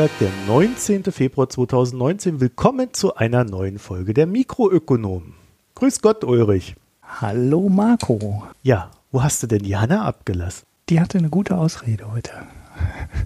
[0.00, 1.04] Dienstag, der 19.
[1.12, 2.40] Februar 2019.
[2.40, 5.34] Willkommen zu einer neuen Folge der Mikroökonomen.
[5.74, 6.74] Grüß Gott, Ulrich.
[7.02, 8.44] Hallo, Marco.
[8.62, 10.64] Ja, wo hast du denn die Hanna abgelassen?
[10.88, 12.30] Die hatte eine gute Ausrede heute.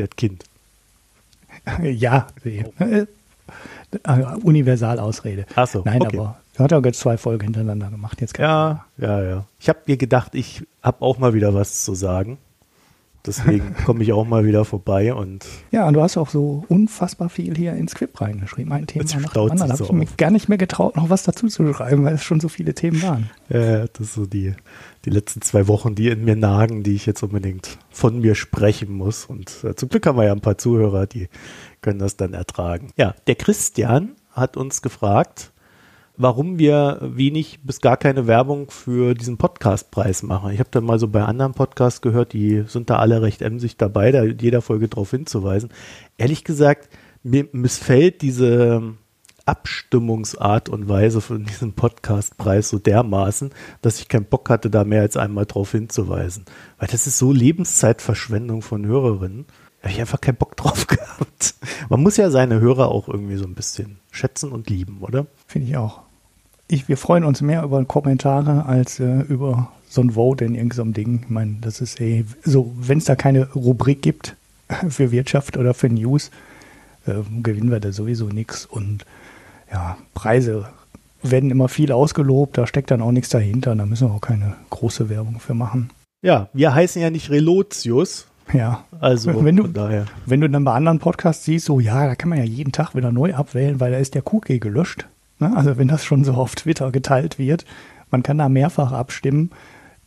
[0.00, 0.46] Hat Kind.
[1.80, 2.64] ja, sie.
[2.80, 3.06] Äh,
[4.42, 5.46] Universalausrede.
[5.54, 6.18] Ach so, Nein, okay.
[6.18, 8.20] aber hat ja jetzt zwei Folgen hintereinander gemacht.
[8.20, 9.44] Jetzt Ja, ja, ja.
[9.60, 12.38] Ich habe mir gedacht, ich habe auch mal wieder was zu sagen.
[13.26, 17.28] Deswegen komme ich auch mal wieder vorbei und Ja, und du hast auch so unfassbar
[17.28, 18.72] viel hier ins Skript reingeschrieben.
[18.72, 19.68] Ein Thema nach dem anderen.
[19.68, 22.22] Da habe ich mich gar nicht mehr getraut, noch was dazu zu schreiben, weil es
[22.22, 23.30] schon so viele Themen waren.
[23.48, 24.54] äh, das ist so die,
[25.04, 28.92] die letzten zwei Wochen, die in mir nagen, die ich jetzt unbedingt von mir sprechen
[28.92, 29.24] muss.
[29.24, 31.28] Und äh, zum Glück haben wir ja ein paar Zuhörer, die
[31.80, 32.90] können das dann ertragen.
[32.96, 35.52] Ja, der Christian hat uns gefragt,
[36.16, 40.52] warum wir wenig bis gar keine Werbung für diesen Podcastpreis machen.
[40.52, 43.76] Ich habe dann mal so bei anderen Podcasts gehört, die sind da alle recht emsig
[43.76, 45.70] dabei, da jeder Folge darauf hinzuweisen.
[46.16, 46.88] Ehrlich gesagt,
[47.22, 48.94] mir missfällt diese
[49.46, 53.50] Abstimmungsart und Weise von diesem Podcastpreis so dermaßen,
[53.82, 56.44] dass ich keinen Bock hatte, da mehr als einmal darauf hinzuweisen.
[56.78, 59.46] Weil das ist so Lebenszeitverschwendung von Hörerinnen.
[59.80, 61.54] Da habe ich einfach keinen Bock drauf gehabt.
[61.90, 65.26] Man muss ja seine Hörer auch irgendwie so ein bisschen schätzen und lieben, oder?
[65.46, 66.03] Finde ich auch.
[66.68, 70.92] Ich, wir freuen uns mehr über Kommentare als äh, über so ein Vote in irgendeinem
[70.94, 71.20] Ding.
[71.24, 74.34] Ich meine, das ist eh so, wenn es da keine Rubrik gibt
[74.88, 76.30] für Wirtschaft oder für News,
[77.06, 78.64] äh, gewinnen wir da sowieso nichts.
[78.66, 79.04] Und
[79.70, 80.68] ja, Preise
[81.22, 83.74] werden immer viel ausgelobt, da steckt dann auch nichts dahinter.
[83.76, 85.90] Da müssen wir auch keine große Werbung für machen.
[86.22, 90.06] Ja, wir heißen ja nicht Relotius, Ja, also Wenn du- daher.
[90.26, 92.94] wenn du dann bei anderen Podcasts siehst, so ja, da kann man ja jeden Tag
[92.94, 95.06] wieder neu abwählen, weil da ist der Cookie gelöscht.
[95.38, 95.56] Ne?
[95.56, 97.64] Also wenn das schon so auf Twitter geteilt wird,
[98.10, 99.50] man kann da mehrfach abstimmen,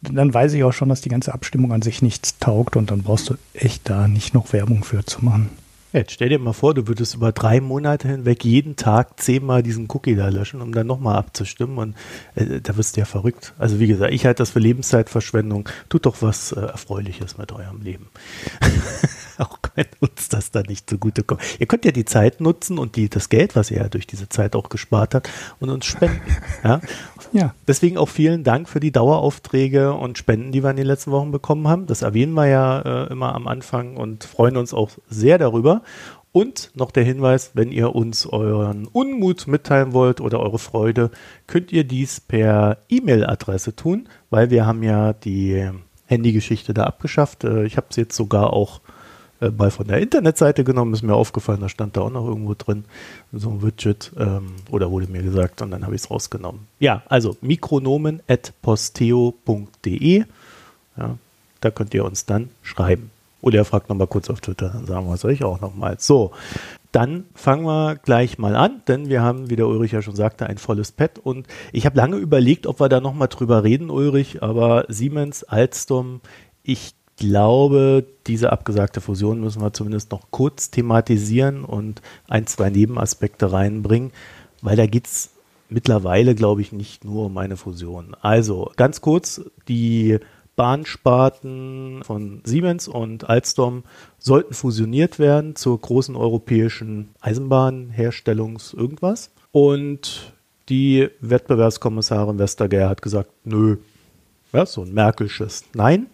[0.02, 3.04] dann weiß ich auch schon, dass die ganze Abstimmung an sich nichts taugt und dann
[3.04, 5.50] brauchst du echt da nicht noch Werbung für zu machen.
[5.94, 9.88] Jetzt stell dir mal vor, du würdest über drei Monate hinweg jeden Tag zehnmal diesen
[9.90, 11.96] Cookie da löschen, um dann nochmal abzustimmen und
[12.36, 13.54] äh, da wirst du ja verrückt.
[13.58, 15.70] Also wie gesagt, ich halte das für Lebenszeitverschwendung.
[15.90, 18.10] Tut doch was äh, Erfreuliches mit eurem Leben.
[19.44, 21.42] auch wenn uns das da nicht zugutekommt.
[21.60, 24.30] Ihr könnt ja die Zeit nutzen und die, das Geld, was ihr ja durch diese
[24.30, 26.22] Zeit auch gespart habt, und uns spenden.
[26.64, 26.82] Ja?
[27.34, 31.12] Ja, Deswegen auch vielen Dank für die Daueraufträge und Spenden, die wir in den letzten
[31.12, 31.86] Wochen bekommen haben.
[31.86, 35.82] Das erwähnen wir ja äh, immer am Anfang und freuen uns auch sehr darüber.
[36.32, 41.10] Und noch der Hinweis, wenn ihr uns euren Unmut mitteilen wollt oder eure Freude,
[41.48, 45.70] könnt ihr dies per E-Mail-Adresse tun, weil wir haben ja die
[46.06, 47.44] Handygeschichte da abgeschafft.
[47.44, 48.82] Äh, Ich habe es jetzt sogar auch
[49.42, 52.56] äh, mal von der Internetseite genommen, ist mir aufgefallen, da stand da auch noch irgendwo
[52.58, 52.86] drin,
[53.32, 56.68] so ein Widget, ähm, oder wurde mir gesagt, und dann habe ich es rausgenommen.
[56.80, 60.24] Ja, also mikronomen.posteo.de,
[60.98, 61.18] ja,
[61.62, 63.12] da könnt ihr uns dann schreiben.
[63.42, 65.98] Oder ihr fragt nochmal kurz auf Twitter, dann sagen wir es euch auch nochmal.
[66.00, 66.32] So,
[66.92, 70.48] dann fangen wir gleich mal an, denn wir haben, wie der Ulrich ja schon sagte,
[70.48, 74.42] ein volles Pad und ich habe lange überlegt, ob wir da nochmal drüber reden, Ulrich,
[74.42, 76.22] aber Siemens, Alstom,
[76.64, 83.52] ich glaube, diese abgesagte Fusion müssen wir zumindest noch kurz thematisieren und ein, zwei Nebenaspekte
[83.52, 84.12] reinbringen,
[84.62, 85.32] weil da geht es
[85.70, 88.16] mittlerweile, glaube ich, nicht nur um eine Fusion.
[88.22, 90.20] Also ganz kurz, die
[90.56, 93.84] Bahnsparten von Siemens und Alstom
[94.18, 99.32] sollten fusioniert werden zur großen europäischen Eisenbahnherstellungs irgendwas.
[99.52, 100.34] Und
[100.70, 103.78] die Wettbewerbskommissarin Vestager hat gesagt, nö,
[104.52, 106.08] ja, so ein Merkelsches Nein.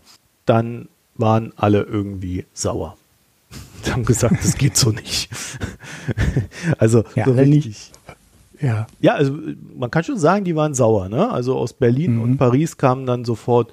[0.45, 2.97] Dann waren alle irgendwie sauer.
[3.85, 5.29] Die haben gesagt, das geht so nicht.
[6.77, 7.91] also Ja, so richtig.
[8.59, 9.37] ja, Ja, also
[9.77, 11.09] man kann schon sagen, die waren sauer.
[11.09, 11.29] Ne?
[11.31, 12.21] Also aus Berlin Mhm.
[12.21, 13.71] und Paris kamen dann sofort,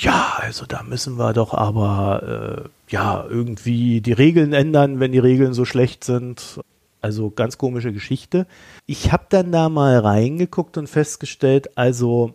[0.00, 5.18] ja, also da müssen wir doch aber äh, ja irgendwie die Regeln ändern, wenn die
[5.18, 6.60] Regeln so schlecht sind.
[7.00, 8.46] Also ganz komische Geschichte.
[8.86, 12.34] Ich habe dann da mal reingeguckt und festgestellt, also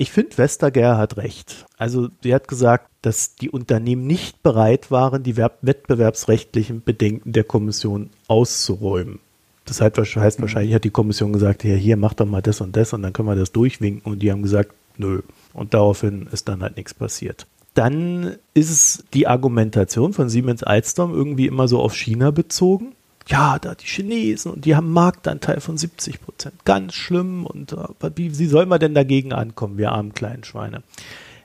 [0.00, 1.66] ich finde, Vestager hat recht.
[1.76, 7.42] Also sie hat gesagt, dass die Unternehmen nicht bereit waren, die werb- wettbewerbsrechtlichen Bedenken der
[7.42, 9.18] Kommission auszuräumen.
[9.64, 12.76] Das heißt, heißt wahrscheinlich hat die Kommission gesagt, ja, hier mach doch mal das und
[12.76, 15.20] das und dann können wir das durchwinken und die haben gesagt, nö.
[15.52, 17.46] Und daraufhin ist dann halt nichts passiert.
[17.74, 22.92] Dann ist die Argumentation von Siemens Alstom irgendwie immer so auf China bezogen.
[23.28, 26.54] Ja, da die Chinesen und die haben einen Marktanteil von 70 Prozent.
[26.64, 27.44] Ganz schlimm.
[27.44, 30.82] Und äh, wie, wie soll man denn dagegen ankommen, wir armen kleinen Schweine?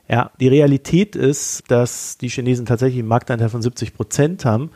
[0.08, 4.70] Ja, die Realität ist, dass die Chinesen tatsächlich einen Marktanteil von 70 Prozent haben,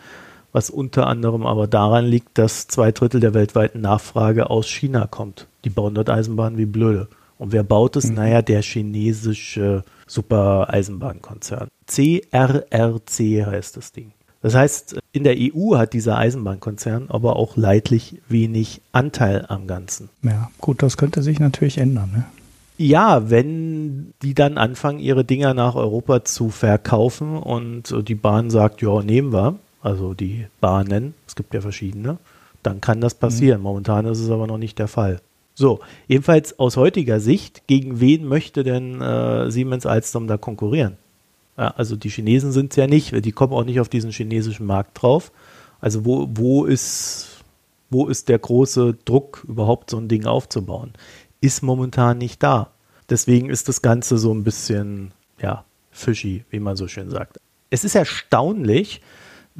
[0.53, 5.47] was unter anderem aber daran liegt, dass zwei Drittel der weltweiten Nachfrage aus China kommt.
[5.65, 7.09] Die bauen dort Eisenbahnen wie blöde.
[7.39, 8.11] Und wer baut es?
[8.11, 11.69] Naja, der chinesische Super-Eisenbahnkonzern.
[11.87, 14.13] CRRC heißt das Ding.
[14.41, 20.11] Das heißt, in der EU hat dieser Eisenbahnkonzern aber auch leidlich wenig Anteil am Ganzen.
[20.23, 22.11] Ja, gut, das könnte sich natürlich ändern.
[22.15, 22.25] Ne?
[22.77, 28.81] Ja, wenn die dann anfangen, ihre Dinger nach Europa zu verkaufen und die Bahn sagt,
[28.83, 32.19] ja, nehmen wir, also die Bahnen, es gibt ja verschiedene,
[32.63, 33.59] dann kann das passieren.
[33.59, 33.65] Mhm.
[33.65, 35.21] Momentan ist es aber noch nicht der Fall.
[35.55, 40.97] So, jedenfalls aus heutiger Sicht, gegen wen möchte denn äh, Siemens Alstom da konkurrieren?
[41.59, 44.65] Ja, also die Chinesen sind es ja nicht, die kommen auch nicht auf diesen chinesischen
[44.65, 45.33] Markt drauf.
[45.81, 47.43] Also wo, wo, ist,
[47.91, 50.93] wo ist der große Druck, überhaupt so ein Ding aufzubauen?
[51.41, 52.71] Ist momentan nicht da.
[53.11, 57.39] Deswegen ist das Ganze so ein bisschen, ja, fishy, wie man so schön sagt.
[57.71, 59.01] Es ist erstaunlich,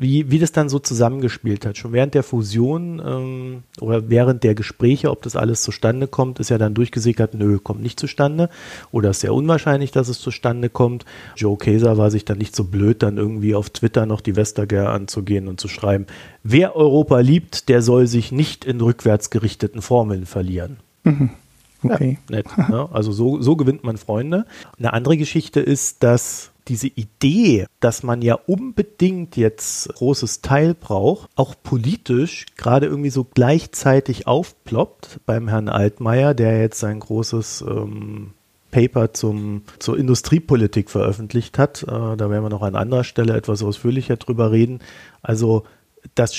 [0.01, 1.77] wie, wie das dann so zusammengespielt hat.
[1.77, 6.51] Schon während der Fusion ähm, oder während der Gespräche, ob das alles zustande kommt, ist
[6.51, 8.49] ja dann durchgesickert, nö, kommt nicht zustande.
[8.93, 11.05] Oder ist sehr unwahrscheinlich, dass es zustande kommt.
[11.37, 14.91] Joe Kaeser war sich dann nicht so blöd, dann irgendwie auf Twitter noch die Vestager
[14.91, 16.07] anzugehen und zu schreiben,
[16.45, 20.77] wer Europa liebt, der soll sich nicht in rückwärts gerichteten Formeln verlieren.
[21.03, 21.31] Mhm.
[21.83, 22.19] Okay.
[22.29, 22.47] Ja, nett.
[22.69, 22.89] Ne?
[22.93, 24.47] Also so, so gewinnt man Freunde.
[24.79, 31.31] Eine andere Geschichte ist, dass diese Idee, dass man ja unbedingt jetzt großes Teil braucht,
[31.35, 38.33] auch politisch gerade irgendwie so gleichzeitig aufploppt beim Herrn Altmaier, der jetzt sein großes ähm,
[38.71, 41.85] Paper zum, zur Industriepolitik veröffentlicht hat.
[41.85, 44.81] Äh, da werden wir noch an anderer Stelle etwas ausführlicher drüber reden.
[45.23, 45.65] Also
[46.15, 46.37] das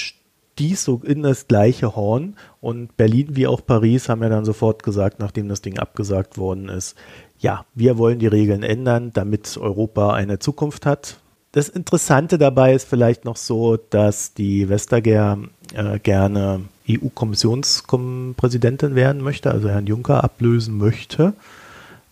[0.59, 4.83] stieß so in das gleiche Horn und Berlin wie auch Paris haben ja dann sofort
[4.83, 6.97] gesagt, nachdem das Ding abgesagt worden ist,
[7.37, 11.21] ja, wir wollen die Regeln ändern, damit Europa eine Zukunft hat.
[11.53, 15.37] Das Interessante dabei ist vielleicht noch so, dass die Vestager
[15.73, 21.31] äh, gerne EU-Kommissionspräsidentin werden möchte, also Herrn Juncker ablösen möchte.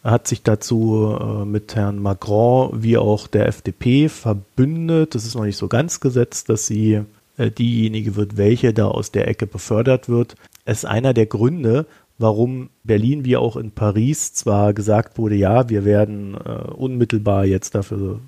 [0.06, 5.16] Hat sich dazu äh, mit Herrn Macron wie auch der FDP verbündet.
[5.16, 7.04] Das ist noch nicht so ganz gesetzt, dass sie
[7.38, 10.36] diejenige wird, welche da aus der Ecke befördert wird.
[10.66, 11.86] Es ist einer der Gründe,
[12.18, 17.76] warum Berlin wie auch in Paris zwar gesagt wurde, ja, wir werden äh, unmittelbar jetzt
[17.76, 18.20] dafür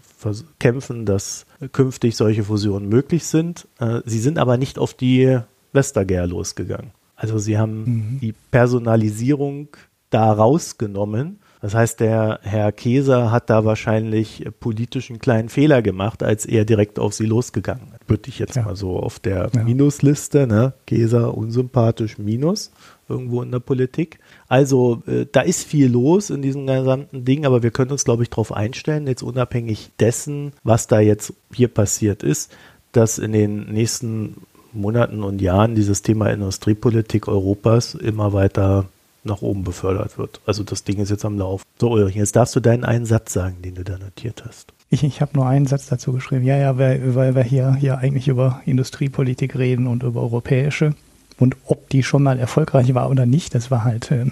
[0.60, 3.68] kämpfen, dass künftig solche Fusionen möglich sind.
[3.80, 5.40] Äh, sie sind aber nicht auf die
[5.74, 6.92] Westerger losgegangen.
[7.16, 8.20] Also sie haben mhm.
[8.22, 9.70] die Personalisierung
[10.10, 16.24] da rausgenommen das heißt, der Herr Käser hat da wahrscheinlich politisch einen kleinen Fehler gemacht,
[16.24, 17.99] als er direkt auf sie losgegangen ist.
[18.10, 18.64] Würde ich jetzt ja.
[18.64, 19.64] mal so auf der ja.
[19.64, 20.74] Minusliste, ne?
[20.88, 22.72] Käser unsympathisch Minus
[23.08, 24.20] irgendwo in der Politik.
[24.48, 28.24] Also äh, da ist viel los in diesem gesamten Ding, aber wir können uns, glaube
[28.24, 32.52] ich, darauf einstellen, jetzt unabhängig dessen, was da jetzt hier passiert ist,
[32.92, 34.38] dass in den nächsten
[34.72, 38.86] Monaten und Jahren dieses Thema Industriepolitik Europas immer weiter
[39.24, 40.40] nach oben befördert wird.
[40.46, 41.64] Also das Ding ist jetzt am Lauf.
[41.80, 44.74] So, Ulrich, jetzt darfst du deinen einen Satz sagen, den du da notiert hast.
[44.92, 46.44] Ich, ich habe nur einen Satz dazu geschrieben.
[46.44, 50.96] Ja, ja, weil, weil wir hier, hier eigentlich über Industriepolitik reden und über europäische.
[51.38, 54.26] Und ob die schon mal erfolgreich war oder nicht, das war halt äh,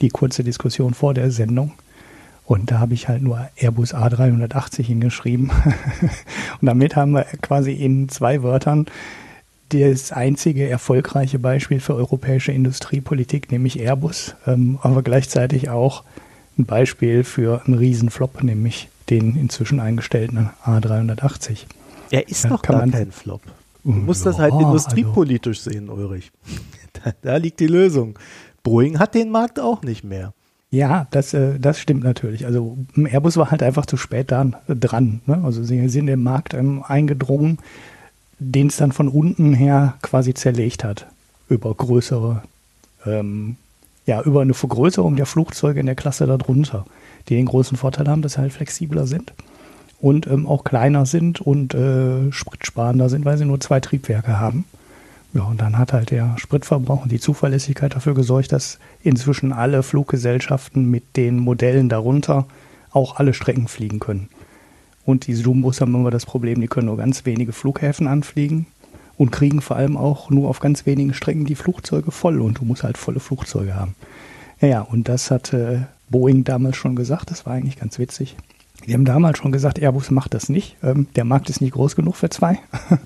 [0.00, 1.72] die kurze Diskussion vor der Sendung.
[2.46, 5.50] Und da habe ich halt nur Airbus A380 hingeschrieben.
[6.60, 8.86] und damit haben wir quasi in zwei Wörtern
[9.68, 16.02] das einzige erfolgreiche Beispiel für europäische Industriepolitik, nämlich Airbus, ähm, aber gleichzeitig auch
[16.58, 21.66] ein Beispiel für einen Riesenflop, nämlich den inzwischen eingestellten A380.
[22.10, 23.42] Er ist ja, doch gar kein Flop.
[23.84, 26.30] Du musst ja, das halt industriepolitisch also, sehen, Ulrich.
[26.92, 28.18] Da, da, liegt die Lösung.
[28.64, 30.34] Boeing hat den Markt auch nicht mehr.
[30.72, 32.44] Ja, das, äh, das stimmt natürlich.
[32.46, 35.20] Also Airbus war halt einfach zu spät dann, dran.
[35.24, 35.40] Ne?
[35.44, 37.58] Also sie sind im Markt ähm, eingedrungen
[38.40, 41.06] den es dann von unten her quasi zerlegt hat.
[41.48, 42.42] Über größere,
[43.06, 43.56] ähm,
[44.06, 46.86] ja, über eine Vergrößerung der Flugzeuge in der Klasse darunter,
[47.28, 49.32] die den großen Vorteil haben, dass sie halt flexibler sind
[50.00, 54.64] und ähm, auch kleiner sind und äh, spritsparender sind, weil sie nur zwei Triebwerke haben.
[55.32, 59.82] Ja, und dann hat halt der Spritverbrauch und die Zuverlässigkeit dafür gesorgt, dass inzwischen alle
[59.84, 62.46] Fluggesellschaften mit den Modellen darunter
[62.90, 64.28] auch alle Strecken fliegen können.
[65.04, 68.66] Und die Jumbos haben immer das Problem, die können nur ganz wenige Flughäfen anfliegen
[69.16, 72.64] und kriegen vor allem auch nur auf ganz wenigen Strecken die Flugzeuge voll und du
[72.64, 73.94] musst halt volle Flugzeuge haben.
[74.60, 78.36] Ja, ja und das hat äh, Boeing damals schon gesagt, das war eigentlich ganz witzig.
[78.86, 80.76] Die haben damals schon gesagt, Airbus macht das nicht.
[80.82, 82.58] Ähm, der Markt ist nicht groß genug für zwei.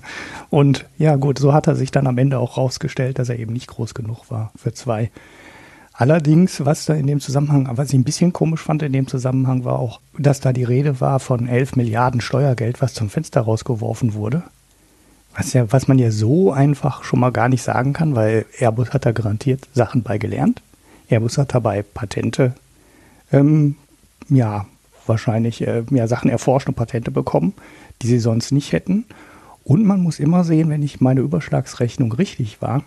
[0.49, 3.53] und ja, gut, so hat er sich dann am Ende auch rausgestellt, dass er eben
[3.53, 5.11] nicht groß genug war für zwei.
[5.97, 9.63] Allerdings, was da in dem Zusammenhang, was ich ein bisschen komisch fand in dem Zusammenhang,
[9.63, 14.13] war auch, dass da die Rede war von 11 Milliarden Steuergeld, was zum Fenster rausgeworfen
[14.13, 14.43] wurde.
[15.37, 18.91] Was, ja, was man ja so einfach schon mal gar nicht sagen kann, weil Airbus
[18.91, 20.61] hat da garantiert Sachen bei gelernt.
[21.09, 22.55] Airbus hat dabei Patente,
[23.31, 23.75] ähm,
[24.29, 24.65] ja,
[25.05, 27.53] wahrscheinlich äh, ja, Sachen erforscht und Patente bekommen,
[28.01, 29.05] die sie sonst nicht hätten.
[29.63, 32.83] Und man muss immer sehen, wenn ich meine Überschlagsrechnung richtig war,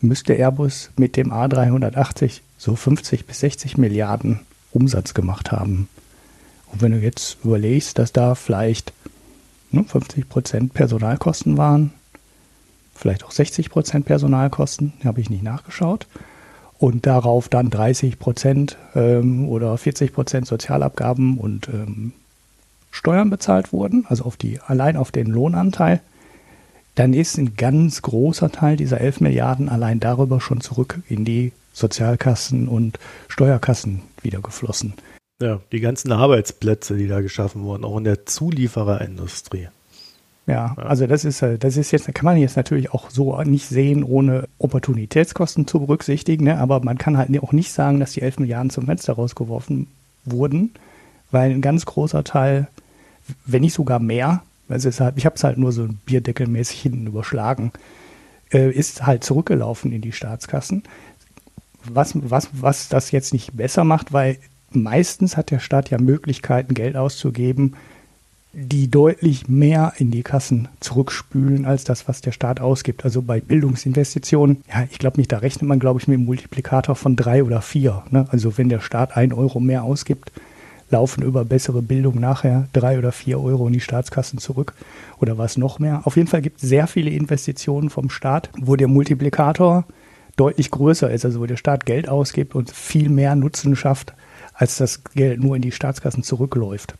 [0.00, 4.40] müsste Airbus mit dem A380 so 50 bis 60 Milliarden
[4.72, 5.88] Umsatz gemacht haben.
[6.72, 8.92] Und wenn du jetzt überlegst, dass da vielleicht
[9.70, 11.92] ne, 50 Prozent Personalkosten waren,
[12.94, 16.06] vielleicht auch 60 Prozent Personalkosten, habe ich nicht nachgeschaut,
[16.82, 22.12] und darauf dann 30 Prozent ähm, oder 40 Prozent Sozialabgaben und ähm,
[22.90, 26.00] Steuern bezahlt wurden, also auf die, allein auf den Lohnanteil,
[26.96, 31.52] dann ist ein ganz großer Teil dieser 11 Milliarden allein darüber schon zurück in die
[31.72, 32.98] Sozialkassen und
[33.28, 34.94] Steuerkassen wieder geflossen.
[35.40, 39.68] Ja, die ganzen Arbeitsplätze, die da geschaffen wurden, auch in der Zuliefererindustrie.
[40.46, 43.66] Ja, also das ist, äh, das ist jetzt, kann man jetzt natürlich auch so nicht
[43.66, 46.58] sehen, ohne Opportunitätskosten zu berücksichtigen, ne?
[46.58, 49.86] aber man kann halt auch nicht sagen, dass die 11 Milliarden zum Fenster rausgeworfen
[50.24, 50.72] wurden,
[51.30, 52.66] weil ein ganz großer Teil,
[53.46, 57.72] wenn nicht sogar mehr, also halt, ich habe es halt nur so bierdeckelmäßig hinten überschlagen,
[58.52, 60.82] äh, ist halt zurückgelaufen in die Staatskassen.
[61.84, 64.38] Was, was, was das jetzt nicht besser macht, weil
[64.70, 67.74] meistens hat der Staat ja Möglichkeiten, Geld auszugeben,
[68.54, 73.04] die deutlich mehr in die Kassen zurückspülen als das, was der Staat ausgibt.
[73.04, 76.94] Also bei Bildungsinvestitionen, ja, ich glaube nicht, da rechnet man, glaube ich, mit einem Multiplikator
[76.94, 78.02] von drei oder vier.
[78.10, 78.26] Ne?
[78.30, 80.32] Also wenn der Staat ein Euro mehr ausgibt,
[80.90, 84.74] laufen über bessere Bildung nachher drei oder vier Euro in die Staatskassen zurück
[85.18, 86.02] oder was noch mehr.
[86.04, 89.84] Auf jeden Fall gibt es sehr viele Investitionen vom Staat, wo der Multiplikator
[90.36, 94.12] deutlich größer ist, also wo der Staat Geld ausgibt und viel mehr Nutzen schafft,
[94.52, 96.94] als das Geld nur in die Staatskassen zurückläuft.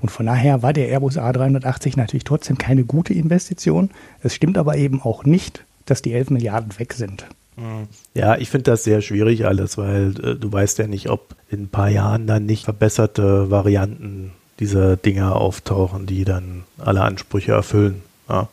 [0.00, 3.90] Und von daher war der Airbus A380 natürlich trotzdem keine gute Investition.
[4.22, 7.26] Es stimmt aber eben auch nicht, dass die 11 Milliarden weg sind.
[7.56, 7.88] Mhm.
[8.14, 11.64] Ja, ich finde das sehr schwierig alles, weil äh, du weißt ja nicht, ob in
[11.64, 18.02] ein paar Jahren dann nicht verbesserte Varianten dieser Dinger auftauchen, die dann alle Ansprüche erfüllen.
[18.28, 18.48] Ja.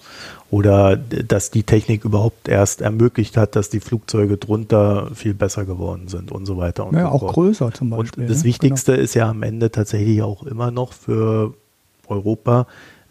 [0.49, 6.07] Oder dass die Technik überhaupt erst ermöglicht hat, dass die Flugzeuge drunter viel besser geworden
[6.07, 6.87] sind und so weiter.
[6.87, 7.33] Und ja, so auch fort.
[7.33, 8.23] größer zum Beispiel.
[8.23, 8.43] Und das ne?
[8.45, 9.03] Wichtigste genau.
[9.03, 11.53] ist ja am Ende tatsächlich auch immer noch für
[12.07, 12.65] Europa,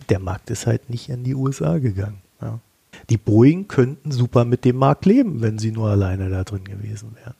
[0.08, 2.22] der Markt ist halt nicht in die USA gegangen.
[2.40, 2.58] Ja.
[3.10, 7.14] Die Boeing könnten super mit dem Markt leben, wenn sie nur alleine da drin gewesen
[7.22, 7.34] wären.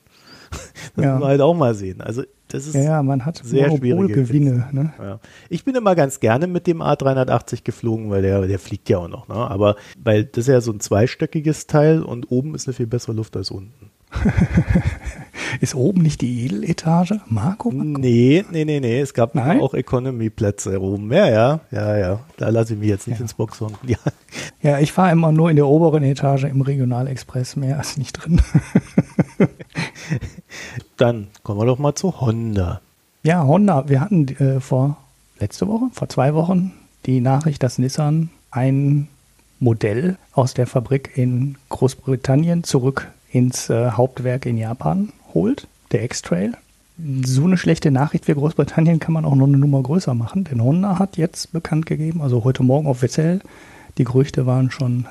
[0.97, 1.11] Das ja.
[1.13, 2.01] muss man halt auch mal sehen.
[2.01, 4.67] Also das ist ja, ja, man hat sehr schwierige Gewinne.
[4.71, 4.93] Ne?
[4.99, 5.19] Ja.
[5.49, 9.07] Ich bin immer ganz gerne mit dem A380 geflogen, weil der, der fliegt ja auch
[9.07, 9.27] noch.
[9.27, 9.35] Ne?
[9.35, 13.13] Aber weil das ist ja so ein zweistöckiges Teil und oben ist eine viel bessere
[13.13, 13.91] Luft als unten.
[15.61, 17.21] ist oben nicht die Edeletage?
[17.27, 17.99] Marco, Marco?
[17.99, 18.99] Nee, nee, nee, nee.
[18.99, 21.11] Es gab auch Economy-Plätze oben.
[21.11, 22.19] Ja, ja, ja, ja.
[22.37, 23.23] Da lasse ich mich jetzt nicht ja.
[23.23, 23.73] ins Boxhorn.
[23.85, 23.97] Ja,
[24.61, 27.55] ja ich fahre immer nur in der oberen Etage im Regionalexpress.
[27.55, 28.41] Mehr ist nicht drin.
[30.97, 32.81] Dann kommen wir doch mal zu Honda.
[33.23, 33.89] Ja, Honda.
[33.89, 34.97] Wir hatten äh, vor
[35.39, 36.73] letzte Woche, vor zwei Wochen,
[37.05, 39.07] die Nachricht, dass Nissan ein
[39.59, 43.07] Modell aus der Fabrik in Großbritannien zurück
[43.37, 46.53] ins äh, Hauptwerk in Japan holt, der X-Trail.
[47.23, 50.63] So eine schlechte Nachricht für Großbritannien kann man auch noch eine Nummer größer machen, denn
[50.63, 53.41] Honda hat jetzt bekannt gegeben, also heute Morgen offiziell,
[53.99, 55.05] die Gerüchte waren schon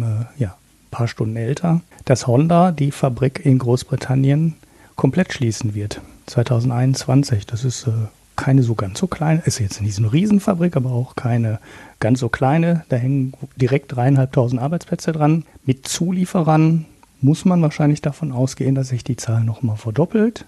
[0.00, 4.54] äh, ja, ein paar Stunden älter, dass Honda die Fabrik in Großbritannien
[4.94, 6.00] komplett schließen wird.
[6.26, 7.46] 2021.
[7.46, 7.92] Das ist äh,
[8.36, 11.60] keine so ganz so kleine, ist jetzt nicht so eine Riesenfabrik, aber auch keine
[12.00, 12.84] ganz so kleine.
[12.88, 15.44] Da hängen direkt dreieinhalbtausend Arbeitsplätze dran.
[15.64, 16.86] Mit Zulieferern
[17.24, 20.44] muss man wahrscheinlich davon ausgehen, dass sich die Zahl nochmal verdoppelt.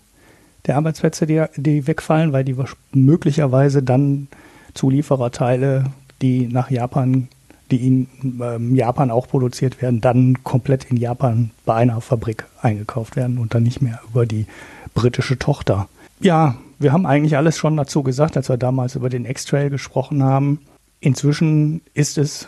[0.66, 2.54] Der Arbeitsplätze, die, die wegfallen, weil die
[2.92, 4.28] möglicherweise dann
[4.74, 5.86] Zuliefererteile,
[6.20, 7.28] die nach Japan
[7.70, 8.06] die in
[8.40, 13.54] ähm, Japan auch produziert werden, dann komplett in Japan bei einer Fabrik eingekauft werden und
[13.54, 14.46] dann nicht mehr über die
[14.94, 15.88] britische Tochter.
[16.20, 20.22] Ja, wir haben eigentlich alles schon dazu gesagt, als wir damals über den X-Trail gesprochen
[20.22, 20.60] haben.
[21.00, 22.46] Inzwischen ist es,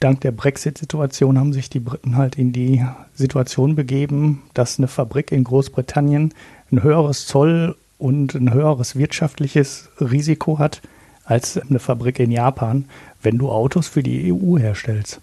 [0.00, 5.30] dank der Brexit-Situation, haben sich die Briten halt in die Situation begeben, dass eine Fabrik
[5.30, 6.34] in Großbritannien
[6.72, 10.80] ein höheres Zoll und ein höheres wirtschaftliches Risiko hat
[11.24, 12.86] als eine Fabrik in Japan,
[13.22, 15.20] wenn du Autos für die EU herstellst.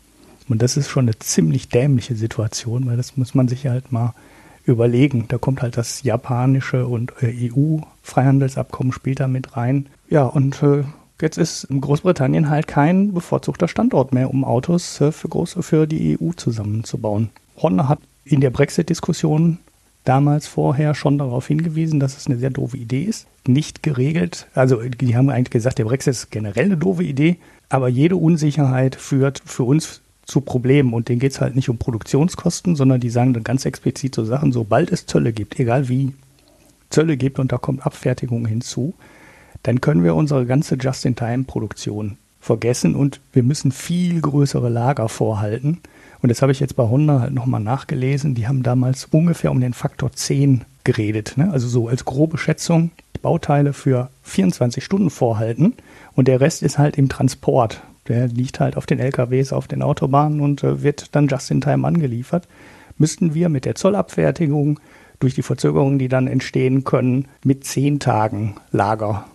[0.48, 4.14] Und das ist schon eine ziemlich dämliche Situation, weil das muss man sich halt mal
[4.66, 5.26] überlegen.
[5.28, 9.88] Da kommt halt das japanische und äh, EU-Freihandelsabkommen da mit rein.
[10.10, 10.84] Ja, und äh,
[11.22, 16.32] jetzt ist Großbritannien halt kein bevorzugter Standort mehr, um Autos für, große, für die EU
[16.36, 17.30] zusammenzubauen.
[17.58, 19.60] Honda hat in der Brexit-Diskussion
[20.04, 23.28] damals vorher schon darauf hingewiesen, dass es eine sehr doofe Idee ist.
[23.46, 24.48] Nicht geregelt.
[24.54, 27.38] Also die haben eigentlich gesagt, der Brexit ist generell eine doofe Idee,
[27.70, 31.78] aber jede Unsicherheit führt für uns zu Problemen und denen geht es halt nicht um
[31.78, 36.14] Produktionskosten, sondern die sagen dann ganz explizit so Sachen, sobald es Zölle gibt, egal wie
[36.90, 38.94] Zölle gibt und da kommt Abfertigung hinzu,
[39.64, 45.80] dann können wir unsere ganze Just-in-Time-Produktion vergessen und wir müssen viel größere Lager vorhalten.
[46.22, 48.36] Und das habe ich jetzt bei Honda halt nochmal nachgelesen.
[48.36, 51.34] Die haben damals ungefähr um den Faktor 10 geredet.
[51.36, 51.52] Ne?
[51.52, 55.74] Also so als grobe Schätzung Bauteile für 24 Stunden vorhalten
[56.16, 57.82] und der Rest ist halt im Transport.
[58.08, 61.62] Der liegt halt auf den LKWs, auf den Autobahnen und äh, wird dann just in
[61.62, 62.48] time angeliefert.
[62.98, 64.80] Müssten wir mit der Zollabfertigung
[65.20, 69.26] durch die Verzögerungen, die dann entstehen können, mit zehn Tagen Lager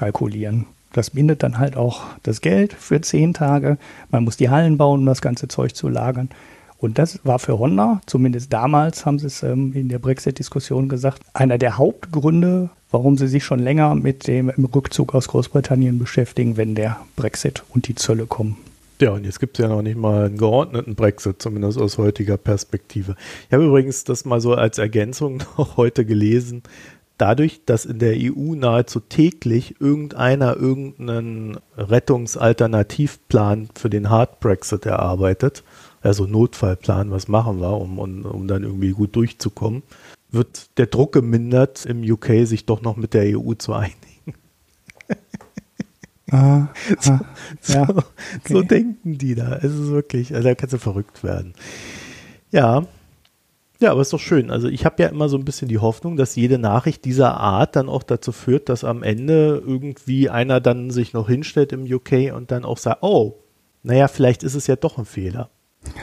[0.00, 0.64] kalkulieren.
[0.92, 3.76] Das bindet dann halt auch das Geld für zehn Tage.
[4.10, 6.30] Man muss die Hallen bauen, um das ganze Zeug zu lagern.
[6.78, 11.20] Und das war für Honda, zumindest damals haben sie es ähm, in der Brexit-Diskussion gesagt,
[11.34, 16.74] einer der Hauptgründe, warum sie sich schon länger mit dem Rückzug aus Großbritannien beschäftigen, wenn
[16.74, 18.56] der Brexit und die Zölle kommen.
[18.98, 22.38] Ja, und jetzt gibt es ja noch nicht mal einen geordneten Brexit, zumindest aus heutiger
[22.38, 23.14] Perspektive.
[23.46, 26.62] Ich habe übrigens das mal so als Ergänzung noch heute gelesen.
[27.20, 35.62] Dadurch, dass in der EU nahezu täglich irgendeiner irgendeinen Rettungsalternativplan für den Hard Brexit erarbeitet,
[36.00, 39.82] also Notfallplan, was machen wir, um, um, um dann irgendwie gut durchzukommen,
[40.30, 43.98] wird der Druck gemindert, im UK sich doch noch mit der EU zu einigen.
[46.30, 46.68] Ah,
[47.00, 47.20] so, ah,
[47.66, 48.02] ja, okay.
[48.48, 49.56] so, denken die da.
[49.56, 51.52] Es ist wirklich, also da kannst du verrückt werden.
[52.50, 52.86] Ja,
[53.80, 54.50] ja, aber ist doch schön.
[54.50, 57.76] Also ich habe ja immer so ein bisschen die Hoffnung, dass jede Nachricht dieser Art
[57.76, 62.34] dann auch dazu führt, dass am Ende irgendwie einer dann sich noch hinstellt im UK
[62.34, 63.38] und dann auch sagt, oh,
[63.82, 65.48] naja, vielleicht ist es ja doch ein Fehler.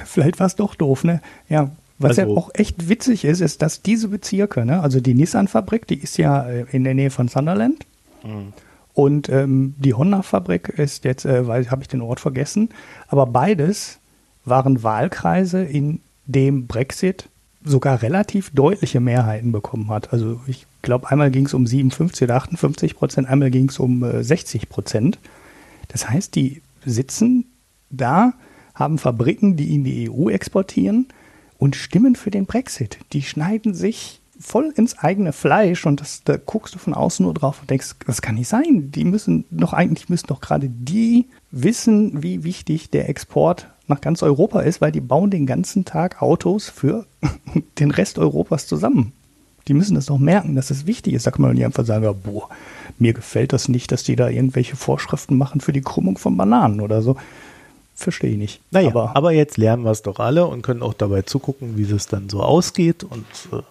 [0.06, 1.22] Vielleicht war es doch doof, ne?
[1.48, 5.14] Ja, was also, ja auch echt witzig ist, ist, dass diese Bezirke, ne, also die
[5.14, 7.86] Nissan-Fabrik, die ist ja äh, in der Nähe von Sunderland.
[8.24, 8.54] Mhm.
[8.94, 12.70] Und ähm, die Honda-Fabrik ist jetzt, äh, habe ich den Ort vergessen,
[13.08, 14.00] aber beides
[14.46, 17.30] waren Wahlkreise, in dem Brexit
[17.68, 20.14] sogar relativ deutliche Mehrheiten bekommen hat.
[20.14, 24.04] Also ich glaube, einmal ging es um 57 oder 58 Prozent, einmal ging es um
[24.04, 25.20] äh, 60 Prozent.
[25.88, 27.46] Das heißt, die sitzen
[27.90, 28.34] da,
[28.74, 31.08] haben Fabriken, die in die EU exportieren
[31.58, 33.00] und stimmen für den Brexit.
[33.14, 37.34] Die schneiden sich voll ins eigene Fleisch und das, da guckst du von außen nur
[37.34, 38.92] drauf und denkst, das kann nicht sein.
[38.92, 44.24] Die müssen doch eigentlich müssen doch gerade die wissen, wie wichtig der Export nach ganz
[44.24, 47.06] Europa ist, weil die bauen den ganzen Tag Autos für
[47.80, 49.14] den Rest Europas zusammen.
[49.68, 51.28] Die müssen das doch merken, dass es wichtig ist.
[51.28, 52.50] Da kann man nicht einfach sagen, ja, boah,
[53.00, 56.80] mir gefällt das nicht, dass die da irgendwelche Vorschriften machen für die Krümmung von Bananen
[56.80, 57.18] oder so
[57.98, 58.62] verstehe ich nicht.
[58.72, 61.92] Naja, aber, aber jetzt lernen wir es doch alle und können auch dabei zugucken, wie
[61.92, 63.04] es dann so ausgeht.
[63.04, 63.62] Und äh,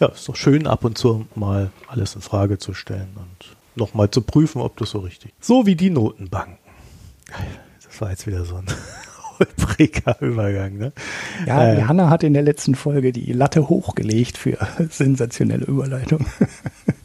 [0.00, 4.10] ja, ist doch schön, ab und zu mal alles in Frage zu stellen und nochmal
[4.10, 5.46] zu prüfen, ob das so richtig ist.
[5.46, 6.58] So wie die Notenbanken.
[7.84, 8.66] Das war jetzt wieder so ein
[9.38, 10.78] holpriger Übergang.
[10.78, 10.92] Ne?
[11.46, 14.58] Ja, äh, Hanna hat in der letzten Folge die Latte hochgelegt für
[14.90, 16.26] sensationelle Überleitung.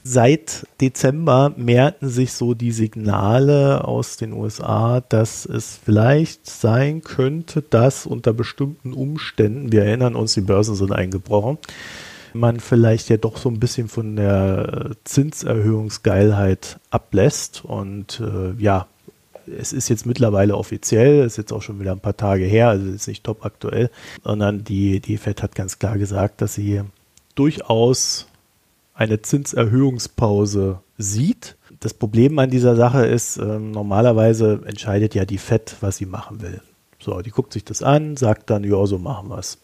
[0.04, 7.62] Seit Dezember mehrten sich so die Signale aus den USA, dass es vielleicht sein könnte,
[7.62, 11.60] dass unter bestimmten Umständen, wir erinnern uns, die Börsen sind eingebrochen,
[12.34, 18.88] man vielleicht ja doch so ein bisschen von der Zinserhöhungsgeilheit ablässt und äh, ja,
[19.58, 22.90] es ist jetzt mittlerweile offiziell, ist jetzt auch schon wieder ein paar Tage her, also
[22.90, 23.90] ist nicht top aktuell,
[24.24, 26.82] sondern die, die FED hat ganz klar gesagt, dass sie
[27.36, 28.28] durchaus
[28.94, 31.56] eine Zinserhöhungspause sieht.
[31.80, 36.42] Das Problem an dieser Sache ist, äh, normalerweise entscheidet ja die FED, was sie machen
[36.42, 36.62] will.
[37.00, 39.58] So, die guckt sich das an, sagt dann, ja, so machen wir es.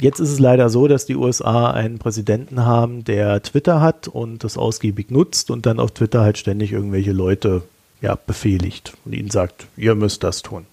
[0.00, 4.42] Jetzt ist es leider so, dass die USA einen Präsidenten haben, der Twitter hat und
[4.42, 7.62] das ausgiebig nutzt und dann auf Twitter halt ständig irgendwelche Leute
[8.04, 10.66] ja, befehligt und ihnen sagt, ihr müsst das tun.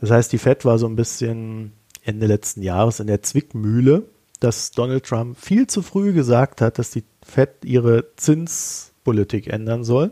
[0.00, 4.02] Das heißt, die Fed war so ein bisschen Ende letzten Jahres in der Zwickmühle,
[4.40, 10.10] dass Donald Trump viel zu früh gesagt hat, dass die Fed ihre Zinspolitik ändern soll.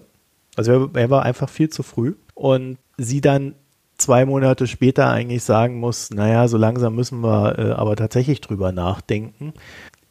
[0.55, 3.57] Also er, er war einfach viel zu früh und sie dann
[3.99, 8.71] zwei Monate später eigentlich sagen muss, naja, so langsam müssen wir äh, aber tatsächlich drüber
[8.71, 9.53] nachdenken.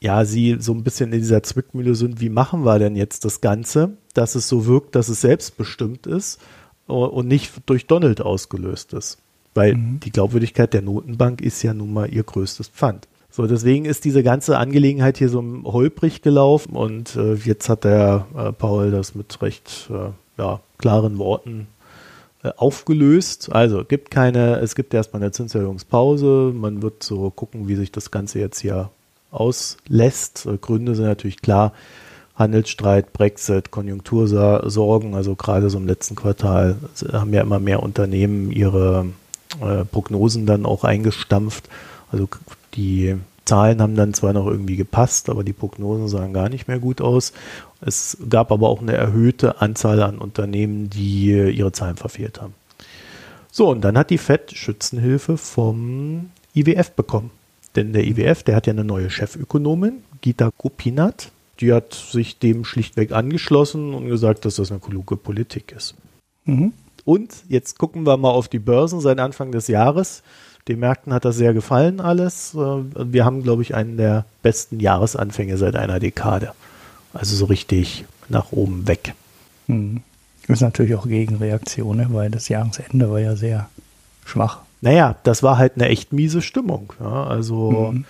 [0.01, 3.39] Ja, sie so ein bisschen in dieser Zwickmühle sind, wie machen wir denn jetzt das
[3.39, 3.97] Ganze?
[4.19, 6.41] Dass es so wirkt, dass es selbstbestimmt ist
[6.87, 9.17] und nicht durch Donald ausgelöst ist.
[9.53, 10.01] Weil mhm.
[10.01, 13.07] die Glaubwürdigkeit der Notenbank ist ja nun mal ihr größtes Pfand.
[13.31, 18.25] So, deswegen ist diese ganze Angelegenheit hier so holprig gelaufen und äh, jetzt hat der
[18.35, 21.67] äh, Paul das mit recht äh, ja, klaren Worten
[22.43, 23.53] äh, aufgelöst.
[23.53, 26.51] Also gibt keine, es gibt erstmal eine Zinserhöhungspause.
[26.53, 28.89] Man wird so gucken, wie sich das Ganze jetzt hier
[29.31, 30.45] auslässt.
[30.45, 31.71] Äh, Gründe sind natürlich klar.
[32.39, 36.77] Handelsstreit, Brexit, Konjunktursorgen, also gerade so im letzten Quartal
[37.11, 39.07] haben ja immer mehr Unternehmen ihre
[39.61, 41.69] äh, Prognosen dann auch eingestampft.
[42.11, 42.29] Also
[42.75, 46.79] die Zahlen haben dann zwar noch irgendwie gepasst, aber die Prognosen sahen gar nicht mehr
[46.79, 47.33] gut aus.
[47.81, 52.53] Es gab aber auch eine erhöhte Anzahl an Unternehmen, die ihre Zahlen verfehlt haben.
[53.51, 57.31] So, und dann hat die FED Schützenhilfe vom IWF bekommen.
[57.75, 61.31] Denn der IWF, der hat ja eine neue Chefökonomin, Gita Gopinath.
[61.59, 65.95] Die hat sich dem schlichtweg angeschlossen und gesagt, dass das eine kluge Politik ist.
[66.45, 66.73] Mhm.
[67.05, 70.23] Und jetzt gucken wir mal auf die Börsen seit Anfang des Jahres.
[70.67, 72.53] Den Märkten hat das sehr gefallen alles.
[72.53, 76.53] Äh, wir haben, glaube ich, einen der besten Jahresanfänge seit einer Dekade.
[77.13, 79.13] Also so richtig nach oben weg.
[79.67, 80.01] Hm.
[80.47, 82.07] Das ist natürlich auch Gegenreaktion, ne?
[82.11, 83.69] weil das Jahresende war ja sehr
[84.25, 84.59] schwach.
[84.81, 86.93] Naja, das war halt eine echt miese Stimmung.
[86.99, 87.25] Ja?
[87.25, 88.05] Also mhm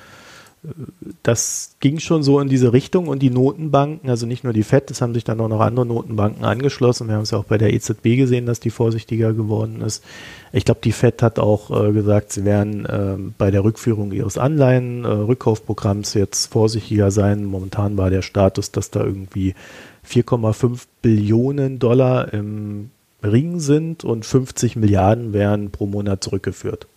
[1.23, 4.91] das ging schon so in diese Richtung und die Notenbanken, also nicht nur die FED,
[4.91, 7.07] es haben sich dann auch noch andere Notenbanken angeschlossen.
[7.07, 10.03] Wir haben es ja auch bei der EZB gesehen, dass die vorsichtiger geworden ist.
[10.51, 14.37] Ich glaube, die FED hat auch äh, gesagt, sie werden äh, bei der Rückführung ihres
[14.37, 17.45] Anleihen-Rückkaufprogramms äh, jetzt vorsichtiger sein.
[17.45, 19.55] Momentan war der Status, dass da irgendwie
[20.07, 22.89] 4,5 Billionen Dollar im
[23.23, 26.87] Ring sind und 50 Milliarden werden pro Monat zurückgeführt.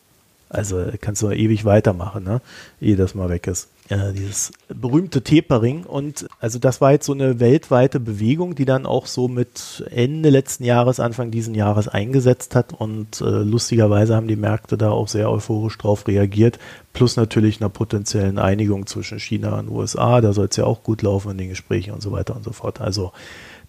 [0.53, 2.43] Also kannst du ewig weitermachen, ne?
[2.81, 3.69] ehe das mal weg ist.
[3.89, 5.85] Äh, dieses berühmte Tapering.
[5.85, 10.29] Und also das war jetzt so eine weltweite Bewegung, die dann auch so mit Ende
[10.29, 12.75] letzten Jahres, Anfang diesen Jahres eingesetzt hat.
[12.75, 16.59] Und äh, lustigerweise haben die Märkte da auch sehr euphorisch drauf reagiert.
[16.93, 20.21] Plus natürlich einer potenziellen Einigung zwischen China und USA.
[20.21, 22.53] Da soll es ja auch gut laufen in den Gesprächen und so weiter und so
[22.53, 22.81] fort.
[22.81, 23.13] Also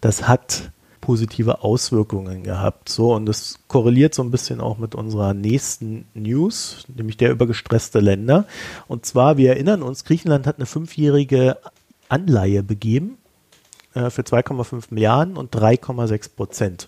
[0.02, 0.72] das hat
[1.04, 2.88] positive Auswirkungen gehabt.
[2.88, 7.46] So, und das korreliert so ein bisschen auch mit unserer nächsten News, nämlich der über
[7.46, 8.46] gestresste Länder.
[8.88, 11.58] Und zwar, wir erinnern uns, Griechenland hat eine fünfjährige
[12.08, 13.18] Anleihe begeben
[13.94, 16.88] äh, für 2,5 Milliarden und 3,6 Prozent.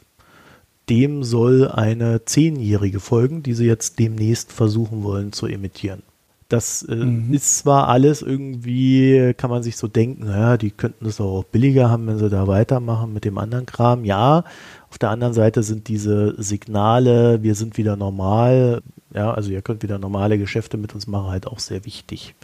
[0.90, 6.04] Dem soll eine zehnjährige folgen, die sie jetzt demnächst versuchen wollen zu emittieren.
[6.48, 7.34] Das äh, mhm.
[7.34, 11.90] ist zwar alles irgendwie, kann man sich so denken, naja, die könnten das auch billiger
[11.90, 14.06] haben, wenn sie da weitermachen mit dem anderen Kram.
[14.06, 14.44] Ja,
[14.92, 19.82] auf der anderen Seite sind diese Signale, wir sind wieder normal, ja, also ihr könnt
[19.82, 22.36] wieder normale Geschäfte mit uns machen, halt auch sehr wichtig.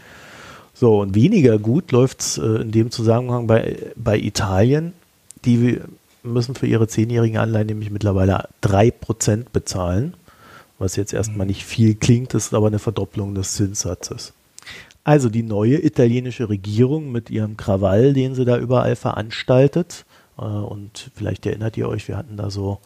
[0.74, 4.94] So, und weniger gut läuft es äh, in dem Zusammenhang bei, bei Italien.
[5.46, 5.80] Die
[6.24, 10.16] müssen für ihre zehnjährigen Anleihen nämlich mittlerweile drei Prozent bezahlen
[10.82, 14.34] was jetzt erstmal nicht viel klingt, ist aber eine Verdopplung des Zinssatzes.
[15.04, 20.06] Also die neue italienische Regierung mit ihrem Krawall, den sie da überall veranstaltet,
[20.38, 22.80] äh, und vielleicht erinnert ihr euch, wir hatten da so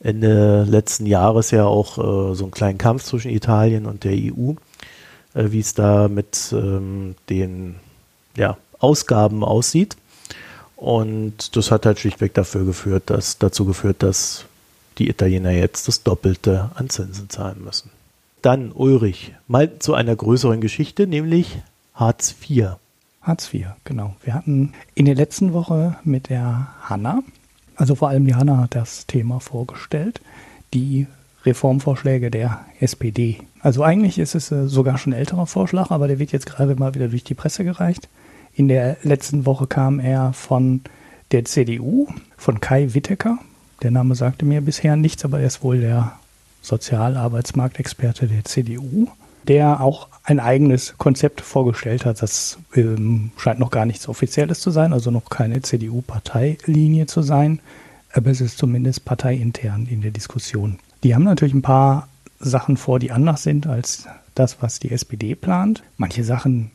[0.00, 4.52] Ende letzten Jahres ja auch äh, so einen kleinen Kampf zwischen Italien und der EU,
[5.34, 7.76] äh, wie es da mit ähm, den
[8.36, 9.96] ja, Ausgaben aussieht.
[10.76, 14.44] Und das hat halt schlichtweg dafür geführt, dass, dazu geführt, dass
[14.98, 17.90] die Italiener jetzt das Doppelte an Zinsen zahlen müssen.
[18.42, 21.58] Dann Ulrich, mal zu einer größeren Geschichte, nämlich
[21.94, 22.76] Hartz IV.
[23.22, 24.14] Hartz IV, genau.
[24.22, 27.22] Wir hatten in der letzten Woche mit der Hanna,
[27.74, 30.20] also vor allem die Hanna hat das Thema vorgestellt,
[30.72, 31.06] die
[31.44, 33.38] Reformvorschläge der SPD.
[33.60, 36.74] Also eigentlich ist es äh, sogar schon ein älterer Vorschlag, aber der wird jetzt gerade
[36.76, 38.08] mal wieder durch die Presse gereicht.
[38.54, 40.80] In der letzten Woche kam er von
[41.32, 43.38] der CDU, von Kai Wittecker,
[43.82, 46.12] der Name sagte mir bisher nichts, aber er ist wohl der
[46.62, 49.08] Sozialarbeitsmarktexperte der CDU,
[49.46, 52.22] der auch ein eigenes Konzept vorgestellt hat.
[52.22, 57.60] Das ähm, scheint noch gar nichts Offizielles zu sein, also noch keine CDU-Parteilinie zu sein,
[58.12, 60.78] aber es ist zumindest parteiintern in der Diskussion.
[61.04, 62.08] Die haben natürlich ein paar
[62.40, 65.82] Sachen vor, die anders sind als das, was die SPD plant.
[65.96, 66.70] Manche Sachen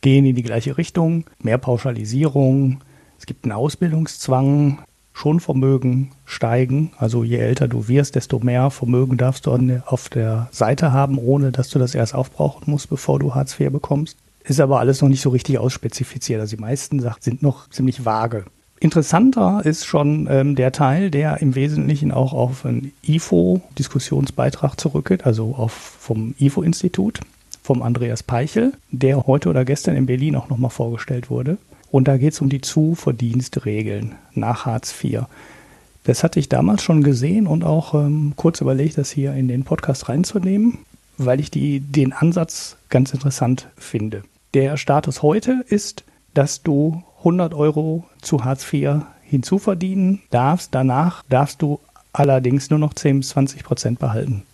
[0.00, 2.80] gehen in die gleiche Richtung, mehr Pauschalisierung,
[3.18, 4.78] es gibt einen Ausbildungszwang,
[5.16, 6.92] Schonvermögen steigen.
[6.98, 11.52] Also je älter du wirst, desto mehr Vermögen darfst du auf der Seite haben, ohne
[11.52, 14.18] dass du das erst aufbrauchen musst, bevor du Hartz IV bekommst.
[14.44, 16.38] Ist aber alles noch nicht so richtig ausspezifiziert.
[16.38, 18.44] Also die meisten Sachen sind noch ziemlich vage.
[18.78, 25.54] Interessanter ist schon ähm, der Teil, der im Wesentlichen auch auf einen IFO-Diskussionsbeitrag zurückgeht, also
[25.54, 27.20] auf, vom IFO-Institut,
[27.62, 31.56] vom Andreas Peichel, der heute oder gestern in Berlin auch nochmal vorgestellt wurde.
[31.90, 35.22] Und da geht es um die Zuverdienstregeln nach Hartz IV.
[36.04, 39.64] Das hatte ich damals schon gesehen und auch ähm, kurz überlegt, das hier in den
[39.64, 40.78] Podcast reinzunehmen,
[41.18, 44.22] weil ich die, den Ansatz ganz interessant finde.
[44.54, 50.74] Der Status heute ist, dass du 100 Euro zu Hartz IV hinzuverdienen darfst.
[50.74, 51.80] Danach darfst du
[52.12, 54.44] allerdings nur noch 10 bis 20 Prozent behalten.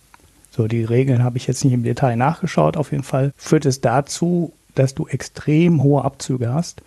[0.49, 2.77] So, die Regeln habe ich jetzt nicht im Detail nachgeschaut.
[2.77, 6.81] Auf jeden Fall führt es dazu, dass du extrem hohe Abzüge hast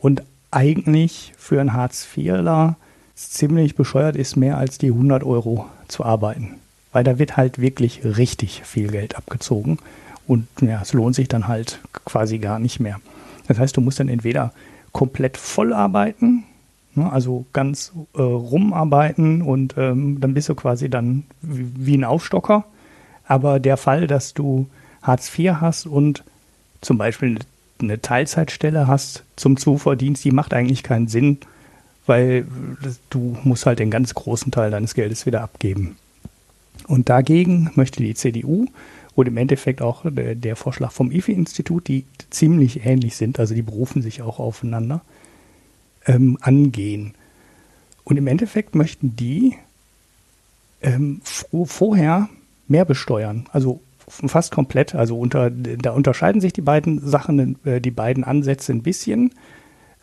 [0.00, 2.76] und eigentlich für einen Hartz-IVler
[3.14, 6.54] ziemlich bescheuert ist, mehr als die 100 Euro zu arbeiten.
[6.92, 9.78] Weil da wird halt wirklich richtig viel Geld abgezogen
[10.26, 13.00] und ja, es lohnt sich dann halt quasi gar nicht mehr.
[13.46, 14.52] Das heißt, du musst dann entweder
[14.92, 16.44] komplett voll arbeiten,
[16.94, 22.04] ne, also ganz äh, rumarbeiten und ähm, dann bist du quasi dann wie, wie ein
[22.04, 22.64] Aufstocker
[23.26, 24.66] Aber der Fall, dass du
[25.02, 26.24] Hartz IV hast und
[26.80, 27.38] zum Beispiel
[27.80, 31.38] eine Teilzeitstelle hast zum Zuverdienst, die macht eigentlich keinen Sinn,
[32.06, 32.46] weil
[33.10, 35.96] du musst halt den ganz großen Teil deines Geldes wieder abgeben.
[36.86, 38.66] Und dagegen möchte die CDU
[39.14, 43.62] und im Endeffekt auch der, der Vorschlag vom IFI-Institut, die ziemlich ähnlich sind, also die
[43.62, 45.02] berufen sich auch aufeinander,
[46.06, 47.14] ähm, angehen.
[48.04, 49.56] Und im Endeffekt möchten die
[50.80, 51.20] ähm,
[51.66, 52.28] vorher
[52.68, 54.94] mehr besteuern, also fast komplett.
[54.94, 59.32] Also unter, da unterscheiden sich die beiden Sachen, äh, die beiden Ansätze ein bisschen.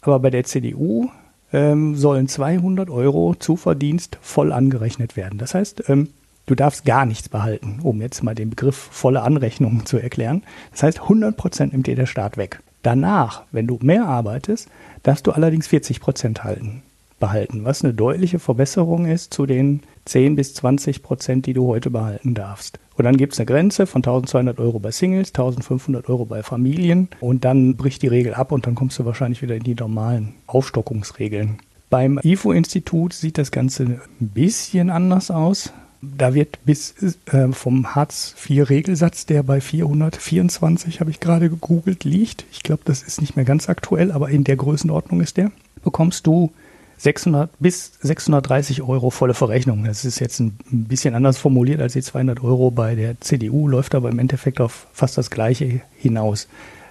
[0.01, 1.09] Aber bei der CDU
[1.51, 5.39] ähm, sollen 200 Euro Zuverdienst voll angerechnet werden.
[5.39, 6.09] Das heißt, ähm,
[6.45, 10.43] du darfst gar nichts behalten, um jetzt mal den Begriff volle Anrechnung zu erklären.
[10.71, 12.59] Das heißt, 100 Prozent nimmt dir der Staat weg.
[12.83, 14.69] Danach, wenn du mehr arbeitest,
[15.01, 16.83] darfst du allerdings 40 Prozent halten
[17.19, 21.89] behalten, was eine deutliche Verbesserung ist zu den 10 bis 20 Prozent, die du heute
[21.89, 22.79] behalten darfst.
[22.97, 27.09] Und dann gibt es eine Grenze von 1200 Euro bei Singles, 1500 Euro bei Familien
[27.19, 30.33] und dann bricht die Regel ab und dann kommst du wahrscheinlich wieder in die normalen
[30.47, 31.57] Aufstockungsregeln.
[31.89, 35.73] Beim IFO-Institut sieht das Ganze ein bisschen anders aus.
[36.01, 36.93] Da wird bis
[37.31, 42.45] äh, vom Hartz-IV-Regelsatz, der bei 424, habe ich gerade gegoogelt, liegt.
[42.51, 45.51] Ich glaube, das ist nicht mehr ganz aktuell, aber in der Größenordnung ist der.
[45.83, 46.51] Bekommst du
[46.97, 49.83] 600 bis 630 Euro volle Verrechnung.
[49.83, 53.95] Das ist jetzt ein bisschen anders formuliert als die 200 Euro bei der CDU, läuft
[53.95, 56.47] aber im Endeffekt auf fast das Gleiche hinaus.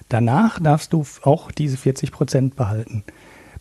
[0.09, 3.03] Danach darfst du auch diese 40 Prozent behalten.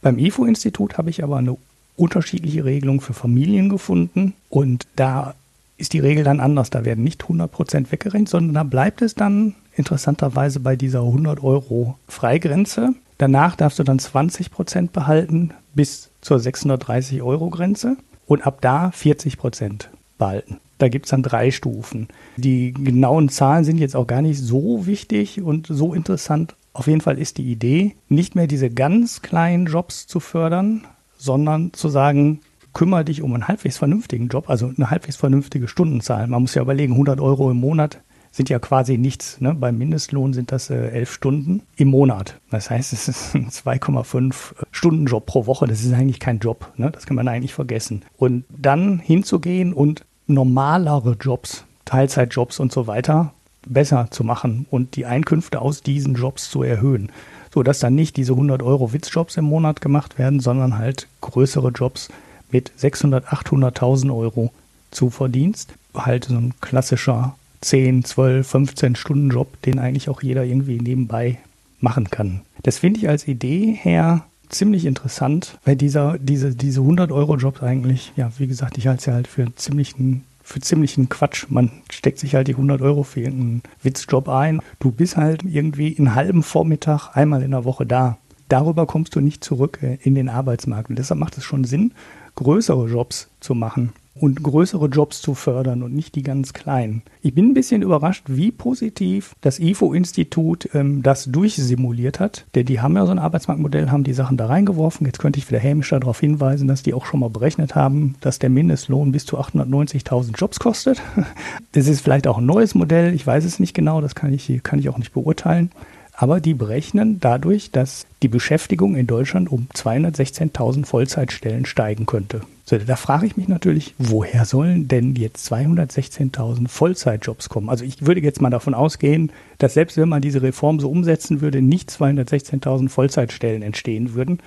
[0.03, 1.57] Beim IFO-Institut habe ich aber eine
[1.97, 5.35] unterschiedliche Regelung für Familien gefunden und da
[5.77, 6.71] ist die Regel dann anders.
[6.71, 11.43] Da werden nicht 100 Prozent weggerechnet, sondern da bleibt es dann interessanterweise bei dieser 100
[11.43, 12.95] Euro Freigrenze.
[13.19, 18.91] Danach darfst du dann 20 Prozent behalten bis zur 630 Euro Grenze und ab da
[18.91, 20.59] 40 Prozent behalten.
[20.79, 22.09] Da gibt es dann drei Stufen.
[22.37, 26.57] Die genauen Zahlen sind jetzt auch gar nicht so wichtig und so interessant.
[26.73, 30.85] Auf jeden Fall ist die Idee, nicht mehr diese ganz kleinen Jobs zu fördern,
[31.17, 32.41] sondern zu sagen,
[32.73, 36.27] kümmere dich um einen halbwegs vernünftigen Job, also eine halbwegs vernünftige Stundenzahl.
[36.27, 38.01] Man muss ja überlegen, 100 Euro im Monat
[38.35, 39.41] sind ja quasi nichts.
[39.41, 39.55] Ne?
[39.55, 42.41] Beim Mindestlohn sind das äh, elf Stunden im Monat.
[42.51, 44.35] Das heißt, es ist ein 2,5
[44.73, 45.69] Stunden Job pro Woche.
[45.69, 46.73] Das ist eigentlich kein Job.
[46.77, 46.91] Ne?
[46.91, 48.03] Das kann man eigentlich vergessen.
[48.17, 53.33] Und dann hinzugehen und normalere Jobs, Teilzeitjobs und so weiter
[53.67, 57.13] besser zu machen und die Einkünfte aus diesen Jobs zu erhöhen.
[57.55, 61.69] So dass dann nicht diese 100 Euro Witzjobs im Monat gemacht werden, sondern halt größere
[61.69, 62.09] Jobs
[62.51, 64.53] mit 600, 800.000 Euro
[64.91, 65.75] Zuverdienst.
[65.95, 71.39] Halt so ein klassischer 10, 12, 15 Stunden Job, den eigentlich auch jeder irgendwie nebenbei
[71.81, 72.43] machen kann.
[72.63, 77.63] Das finde ich als Idee her ziemlich interessant, weil dieser, diese, diese 100 Euro Jobs
[77.63, 81.47] eigentlich, ja, wie gesagt, ich halte es ja halt für ziemlichen für ziemlichen Quatsch.
[81.49, 84.61] Man steckt sich halt die 100 Euro für irgendeinen Witzjob ein.
[84.79, 88.19] Du bist halt irgendwie einen halben Vormittag einmal in der Woche da.
[88.51, 90.91] Darüber kommst du nicht zurück äh, in den Arbeitsmarkt.
[90.91, 91.93] Und deshalb macht es schon Sinn,
[92.35, 97.03] größere Jobs zu machen und größere Jobs zu fördern und nicht die ganz kleinen.
[97.21, 102.47] Ich bin ein bisschen überrascht, wie positiv das IFO-Institut ähm, das durchsimuliert hat.
[102.55, 105.07] Denn die haben ja so ein Arbeitsmarktmodell, haben die Sachen da reingeworfen.
[105.07, 108.39] Jetzt könnte ich wieder hämisch darauf hinweisen, dass die auch schon mal berechnet haben, dass
[108.39, 111.03] der Mindestlohn bis zu 890.000 Jobs kostet.
[111.73, 114.63] Das ist vielleicht auch ein neues Modell, ich weiß es nicht genau, das kann ich,
[114.63, 115.71] kann ich auch nicht beurteilen
[116.17, 122.43] aber die berechnen dadurch, dass die Beschäftigung in Deutschland um 216.000 Vollzeitstellen steigen könnte.
[122.67, 127.69] So, da frage ich mich natürlich, woher sollen denn jetzt 216.000 Vollzeitjobs kommen?
[127.69, 131.43] Also ich würde jetzt mal davon ausgehen, dass selbst wenn man diese Reform so umsetzen
[131.43, 134.39] würde, nicht 216.000 Vollzeitstellen entstehen würden,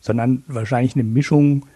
[0.00, 1.66] sondern wahrscheinlich eine Mischung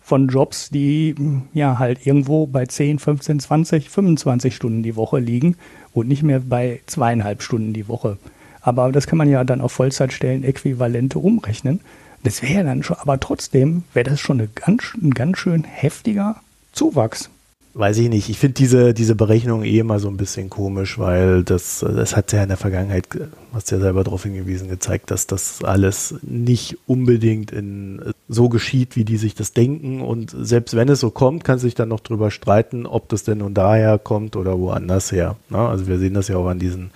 [0.00, 1.16] von Jobs, die
[1.52, 5.56] ja halt irgendwo bei 10, 15, 20, 25 Stunden die Woche liegen
[5.92, 8.18] und nicht mehr bei zweieinhalb Stunden die Woche.
[8.60, 11.80] Aber das kann man ja dann auf Vollzeitstellen äquivalente umrechnen.
[12.22, 16.36] Das wäre dann schon, aber trotzdem wäre das schon ganz, ein ganz schön heftiger
[16.72, 17.30] Zuwachs.
[17.72, 18.28] Weiß ich nicht.
[18.28, 22.32] Ich finde diese, diese Berechnung eh immer so ein bisschen komisch, weil das, das hat
[22.32, 23.06] ja in der Vergangenheit,
[23.52, 29.04] hast ja selber darauf hingewiesen, gezeigt, dass das alles nicht unbedingt in, so geschieht, wie
[29.04, 30.00] die sich das denken.
[30.00, 33.38] Und selbst wenn es so kommt, kann sich dann noch drüber streiten, ob das denn
[33.38, 35.36] nun daher kommt oder woanders her.
[35.48, 36.90] Na, also wir sehen das ja auch an diesen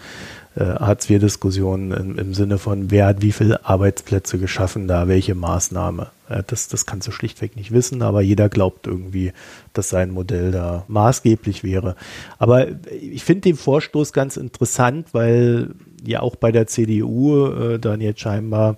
[0.57, 6.11] äh, Hartz-IV-Diskussionen im, im, Sinne von, wer hat wie viele Arbeitsplätze geschaffen, da welche Maßnahme.
[6.29, 9.33] Äh, das, das kannst du schlichtweg nicht wissen, aber jeder glaubt irgendwie,
[9.73, 11.97] dass sein Modell da maßgeblich wäre.
[12.39, 15.71] Aber ich finde den Vorstoß ganz interessant, weil
[16.07, 18.77] ja auch bei der CDU äh, dann jetzt scheinbar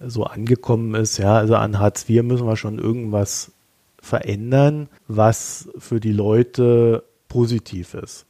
[0.00, 3.52] so angekommen ist, ja, also an Hartz IV müssen wir schon irgendwas
[4.00, 8.26] verändern, was für die Leute positiv ist.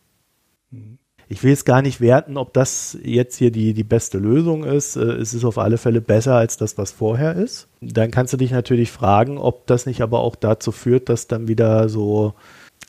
[1.29, 4.97] Ich will jetzt gar nicht werten, ob das jetzt hier die, die beste Lösung ist.
[4.97, 7.69] Äh, es ist auf alle Fälle besser als das, was vorher ist.
[7.81, 11.49] Dann kannst du dich natürlich fragen, ob das nicht aber auch dazu führt, dass dann
[11.49, 12.35] wieder so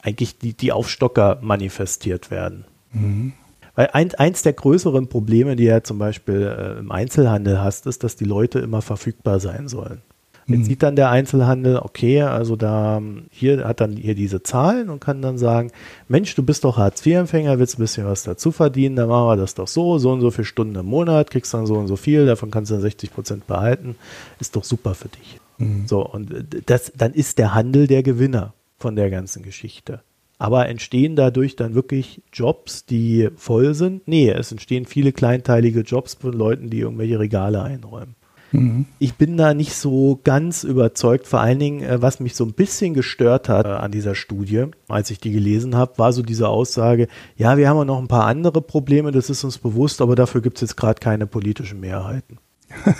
[0.01, 2.65] eigentlich die, die Aufstocker manifestiert werden.
[2.91, 3.33] Mhm.
[3.75, 8.03] Weil ein, eins der größeren Probleme, die ja zum Beispiel äh, im Einzelhandel hast, ist,
[8.03, 10.01] dass die Leute immer verfügbar sein sollen.
[10.47, 10.63] Jetzt mhm.
[10.65, 15.23] sieht dann der Einzelhandel, okay, also da hier hat dann hier diese Zahlen und kann
[15.23, 15.71] dann sagen,
[16.07, 19.55] Mensch, du bist doch Hartz-IV-Empfänger, willst ein bisschen was dazu verdienen, dann machen wir das
[19.55, 22.27] doch so, so und so viele Stunden im Monat, kriegst dann so und so viel,
[22.27, 23.95] davon kannst du dann 60 Prozent behalten,
[24.39, 25.39] ist doch super für dich.
[25.57, 25.87] Mhm.
[25.87, 26.31] So, und
[26.67, 30.01] das, dann ist der Handel der Gewinner von der ganzen Geschichte.
[30.37, 34.07] Aber entstehen dadurch dann wirklich Jobs, die voll sind?
[34.07, 38.15] Nee, es entstehen viele kleinteilige Jobs von Leuten, die irgendwelche Regale einräumen.
[38.59, 38.85] Mhm.
[38.99, 41.27] Ich bin da nicht so ganz überzeugt.
[41.27, 44.65] Vor allen Dingen, äh, was mich so ein bisschen gestört hat äh, an dieser Studie,
[44.87, 48.07] als ich die gelesen habe, war so diese Aussage, ja, wir haben ja noch ein
[48.07, 51.79] paar andere Probleme, das ist uns bewusst, aber dafür gibt es jetzt gerade keine politischen
[51.79, 52.37] Mehrheiten.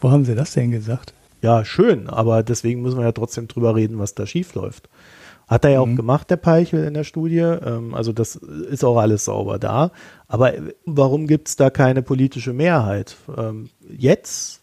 [0.00, 1.14] Wo haben Sie das denn gesagt?
[1.42, 4.88] Ja, schön, aber deswegen müssen wir ja trotzdem drüber reden, was da schief läuft.
[5.46, 5.96] Hat er ja auch mhm.
[5.96, 7.38] gemacht, der Peichel in der Studie.
[7.38, 9.92] Ähm, also das ist auch alles sauber da.
[10.26, 10.52] Aber
[10.84, 13.16] warum gibt es da keine politische Mehrheit?
[13.36, 14.60] Ähm, jetzt,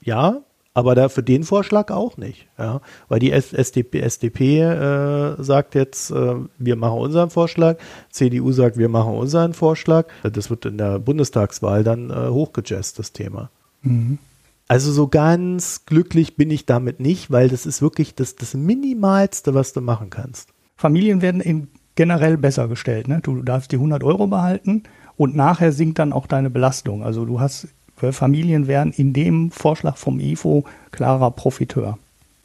[0.00, 2.46] ja, aber da für den Vorschlag auch nicht.
[2.58, 2.80] Ja?
[3.08, 7.78] Weil die SDP, SDP äh, sagt jetzt, äh, wir machen unseren Vorschlag,
[8.10, 10.06] CDU sagt, wir machen unseren Vorschlag.
[10.22, 13.50] Das wird in der Bundestagswahl dann äh, hochgejazzt, das Thema.
[13.82, 14.18] Mhm.
[14.66, 19.54] Also so ganz glücklich bin ich damit nicht, weil das ist wirklich das, das Minimalste,
[19.54, 20.50] was du machen kannst.
[20.76, 23.08] Familien werden in generell besser gestellt.
[23.08, 23.20] Ne?
[23.22, 24.84] Du darfst die 100 Euro behalten
[25.16, 27.04] und nachher sinkt dann auch deine Belastung.
[27.04, 31.98] Also du hast, Familien werden in dem Vorschlag vom IFO klarer Profiteur.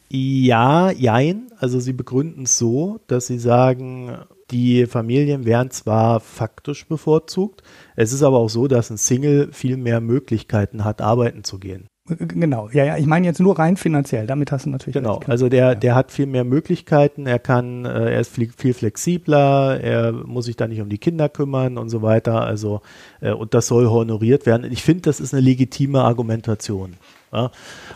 [0.09, 1.51] Ja, jein.
[1.57, 4.17] Also sie begründen es so, dass sie sagen,
[4.51, 7.61] die Familien werden zwar faktisch bevorzugt,
[7.95, 11.88] es ist aber auch so, dass ein Single viel mehr Möglichkeiten hat, arbeiten zu gehen.
[12.17, 14.95] Genau, ja, ja, ich meine jetzt nur rein finanziell, damit hast du natürlich.
[14.95, 18.73] Genau, also der, der hat viel mehr Möglichkeiten, er kann, äh, er ist viel, viel,
[18.73, 22.81] flexibler, er muss sich da nicht um die Kinder kümmern und so weiter, also,
[23.21, 24.71] äh, und das soll honoriert werden.
[24.71, 26.95] Ich finde, das ist eine legitime Argumentation.
[27.31, 27.51] Ja?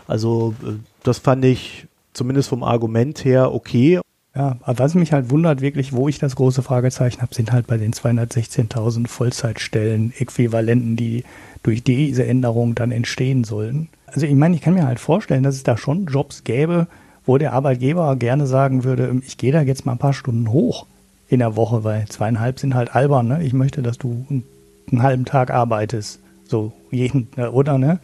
[0.08, 0.74] Also, äh,
[1.04, 4.00] das fand ich zumindest vom Argument her okay.
[4.36, 7.68] Ja, aber was mich halt wundert wirklich, wo ich das große Fragezeichen habe, sind halt
[7.68, 11.24] bei den 216.000 Vollzeitstellen Äquivalenten, die
[11.62, 13.90] durch diese Änderung dann entstehen sollen.
[14.14, 16.88] Also ich meine, ich kann mir halt vorstellen, dass es da schon Jobs gäbe,
[17.26, 20.86] wo der Arbeitgeber gerne sagen würde, ich gehe da jetzt mal ein paar Stunden hoch
[21.28, 23.28] in der Woche, weil zweieinhalb sind halt albern.
[23.28, 23.44] Ne?
[23.44, 28.00] Ich möchte, dass du einen halben Tag arbeitest, so jeden oder ne?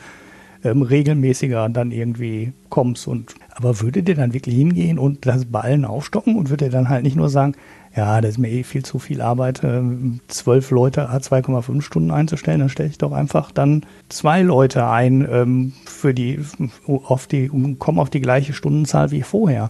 [0.61, 5.85] Ähm, regelmäßiger dann irgendwie kommst und aber würde der dann wirklich hingehen und das Ballen
[5.85, 7.53] aufstocken und würde er dann halt nicht nur sagen,
[7.99, 12.61] ja, das ist mir eh viel zu viel Arbeit, ähm, zwölf Leute 2,5 Stunden einzustellen,
[12.61, 16.39] dann stelle ich doch einfach dann zwei Leute ein ähm, für die,
[16.87, 19.69] auf die, komme auf die gleiche Stundenzahl wie vorher.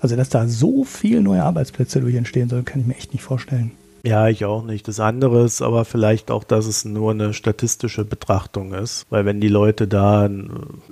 [0.00, 3.22] Also, dass da so viele neue Arbeitsplätze durch entstehen sollen, kann ich mir echt nicht
[3.22, 3.70] vorstellen.
[4.04, 4.88] Ja, ich auch nicht.
[4.88, 9.40] Das andere ist aber vielleicht auch, dass es nur eine statistische Betrachtung ist, weil wenn
[9.40, 10.28] die Leute da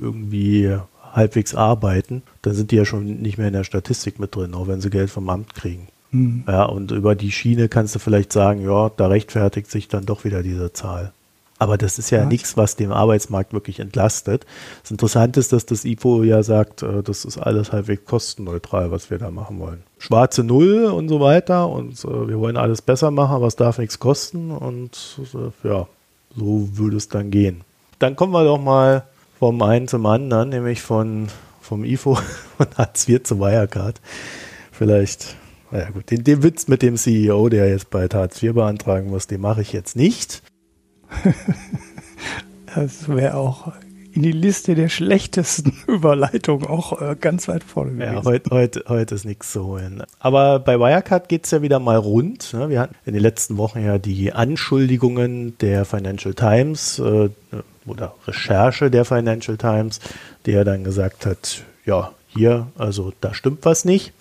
[0.01, 0.77] irgendwie
[1.13, 4.69] halbwegs arbeiten, dann sind die ja schon nicht mehr in der Statistik mit drin, auch
[4.69, 5.89] wenn sie Geld vom Amt kriegen.
[6.17, 6.45] Mhm.
[6.47, 10.25] Ja, und über die Schiene kannst du vielleicht sagen, ja, da rechtfertigt sich dann doch
[10.25, 11.13] wieder diese Zahl.
[11.59, 14.45] Aber das ist ja, ja nichts, was den Arbeitsmarkt wirklich entlastet.
[14.83, 19.11] Das Interessante ist, dass das IFO ja sagt, äh, das ist alles halbwegs kostenneutral, was
[19.11, 19.83] wir da machen wollen.
[19.99, 23.79] Schwarze Null und so weiter und äh, wir wollen alles besser machen, aber es darf
[23.79, 25.87] nichts kosten und äh, ja,
[26.37, 27.63] so würde es dann gehen.
[27.99, 29.05] Dann kommen wir doch mal
[29.39, 31.29] vom einen zum anderen, nämlich von,
[31.63, 32.17] vom IFO
[32.59, 34.01] von Hartz IV zu Wirecard.
[34.73, 35.37] Vielleicht
[35.71, 39.27] naja gut, den, den Witz mit dem CEO, der jetzt bei Hartz IV beantragen muss,
[39.27, 40.43] den mache ich jetzt nicht.
[42.75, 43.73] das wäre auch
[44.13, 48.15] in die Liste der schlechtesten Überleitungen auch äh, ganz weit vorne gewesen.
[48.15, 50.03] Ja, heute, heute, heute ist nichts zu holen.
[50.19, 52.55] Aber bei Wirecard geht es ja wieder mal rund.
[52.55, 52.71] Ne?
[52.71, 57.29] Wir hatten in den letzten Wochen ja die Anschuldigungen der Financial Times äh,
[57.85, 60.01] oder Recherche der Financial Times,
[60.47, 64.13] der dann gesagt hat, ja, hier, also da stimmt was nicht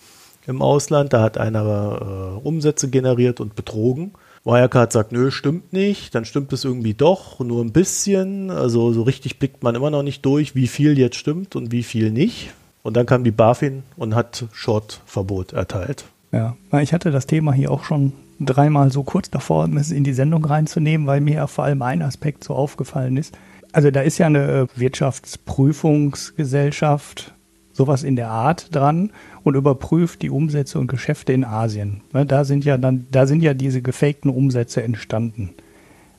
[0.47, 1.13] im Ausland.
[1.13, 4.11] Da hat einer äh, Umsätze generiert und betrogen.
[4.43, 6.13] Wirecard sagt, nö, stimmt nicht.
[6.13, 8.51] Dann stimmt es irgendwie doch, nur ein bisschen.
[8.51, 11.83] Also so richtig blickt man immer noch nicht durch, wie viel jetzt stimmt und wie
[11.83, 12.53] viel nicht.
[12.83, 16.05] Und dann kam die BaFin und hat Short-Verbot erteilt.
[16.31, 20.13] Ja, ich hatte das Thema hier auch schon dreimal so kurz davor, es in die
[20.13, 23.35] Sendung reinzunehmen, weil mir ja vor allem ein Aspekt so aufgefallen ist.
[23.71, 27.33] Also da ist ja eine Wirtschaftsprüfungsgesellschaft
[27.73, 29.11] sowas in der Art dran
[29.45, 32.01] und überprüft die Umsätze und Geschäfte in Asien.
[32.11, 35.51] Ne, da sind ja dann, da sind ja diese gefakten Umsätze entstanden.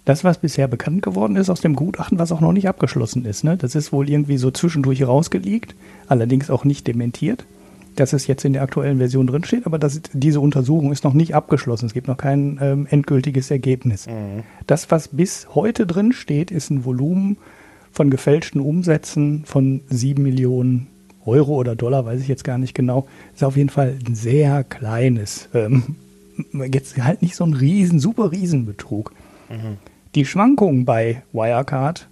[0.04, 3.42] Das, was bisher bekannt geworden ist aus dem Gutachten, was auch noch nicht abgeschlossen ist,
[3.42, 5.74] ne, das ist wohl irgendwie so zwischendurch rausgelegt,
[6.06, 7.44] allerdings auch nicht dementiert,
[7.96, 11.34] dass es jetzt in der aktuellen Version drinsteht, aber das, diese Untersuchung ist noch nicht
[11.34, 11.86] abgeschlossen.
[11.86, 14.06] Es gibt noch kein ähm, endgültiges Ergebnis.
[14.06, 14.44] Mhm.
[14.68, 17.38] Das, was bis heute drin steht, ist ein Volumen
[17.90, 20.86] von gefälschten Umsätzen von sieben Millionen
[21.26, 23.06] Euro oder Dollar, weiß ich jetzt gar nicht genau.
[23.34, 25.96] Ist auf jeden Fall ein sehr kleines, ähm,
[26.72, 29.12] jetzt halt nicht so ein riesen, super Riesenbetrug.
[29.48, 29.76] Mhm.
[30.14, 32.08] Die Schwankungen bei Wirecard,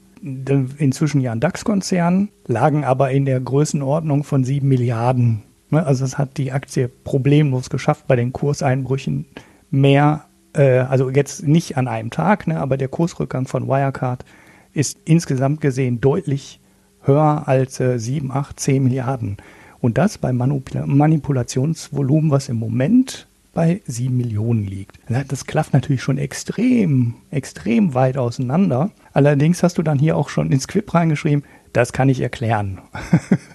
[0.79, 5.43] inzwischen ja ein DAX-Konzern, lagen aber in der Größenordnung von sieben Milliarden.
[5.71, 9.27] Ne, also es hat die Aktie problemlos geschafft, bei den Kurseinbrüchen
[9.71, 14.25] mehr, äh, also jetzt nicht an einem Tag, ne, aber der Kursrückgang von Wirecard
[14.73, 16.61] ist insgesamt gesehen deutlich
[17.05, 19.37] höher als äh, 7, 8, 10 Milliarden.
[19.81, 24.99] Und das beim Manipula Manipulationsvolumen, was im Moment bei 7 Millionen liegt.
[25.29, 28.91] Das klafft natürlich schon extrem, extrem weit auseinander.
[29.13, 32.81] Allerdings hast du dann hier auch schon ins Quip reingeschrieben, das kann ich erklären.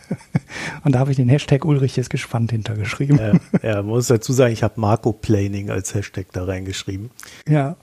[0.84, 3.41] Und da habe ich den Hashtag Ulrich ist gespannt hintergeschrieben.
[3.64, 7.12] Ja, ja, muss dazu sagen, ich habe Marco Planing als Hashtag da reingeschrieben.
[7.47, 7.78] Ja.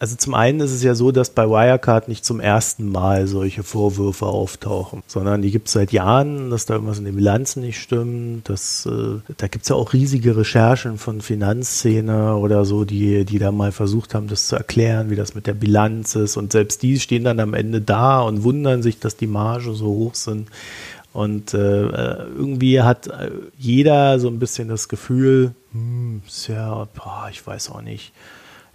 [0.00, 3.62] Also zum einen ist es ja so, dass bei Wirecard nicht zum ersten Mal solche
[3.62, 7.78] Vorwürfe auftauchen, sondern die gibt es seit Jahren, dass da irgendwas in den Bilanzen nicht
[7.78, 8.48] stimmt.
[8.48, 13.38] Dass, äh, da gibt es ja auch riesige Recherchen von Finanzszene oder so, die, die
[13.38, 16.38] da mal versucht haben, das zu erklären, wie das mit der Bilanz ist.
[16.38, 19.84] Und selbst die stehen dann am Ende da und wundern sich, dass die Marge so
[19.84, 20.48] hoch sind.
[21.12, 27.28] Und äh, irgendwie hat äh, jeder so ein bisschen das Gefühl, hm, ist ja, boah,
[27.30, 28.14] ich weiß auch nicht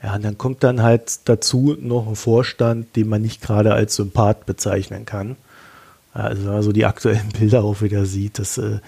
[0.06, 3.95] ja, und dann kommt dann halt dazu noch ein Vorstand, den man nicht gerade als
[3.95, 5.36] Sympath bezeichnen kann.
[6.14, 8.82] Also wenn man so die aktuellen Bilder auch wieder sieht, das, äh,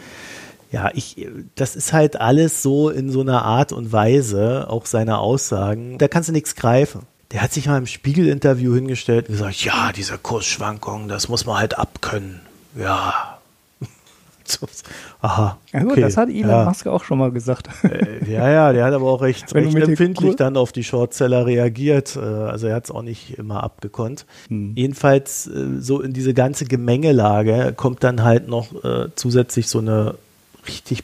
[0.72, 5.18] ja, ich, das ist halt alles so in so einer Art und Weise, auch seine
[5.18, 7.08] Aussagen, da kannst du nichts greifen.
[7.32, 11.58] Der hat sich mal im Spiegel-Interview hingestellt und gesagt, ja, diese Kursschwankungen, das muss man
[11.58, 12.42] halt abkönnen.
[12.78, 13.37] Ja,
[15.22, 15.58] Aha.
[15.74, 16.02] Ja gut, okay.
[16.02, 16.66] das hat Elon ja.
[16.66, 17.70] Musk auch schon mal gesagt.
[17.84, 22.16] Äh, ja, ja, der hat aber auch recht, recht empfindlich dann auf die Shortseller reagiert.
[22.16, 24.26] Äh, also er hat es auch nicht immer abgekonnt.
[24.50, 24.74] Hm.
[24.76, 30.16] Jedenfalls äh, so in diese ganze Gemengelage kommt dann halt noch äh, zusätzlich so eine
[30.68, 31.04] richtig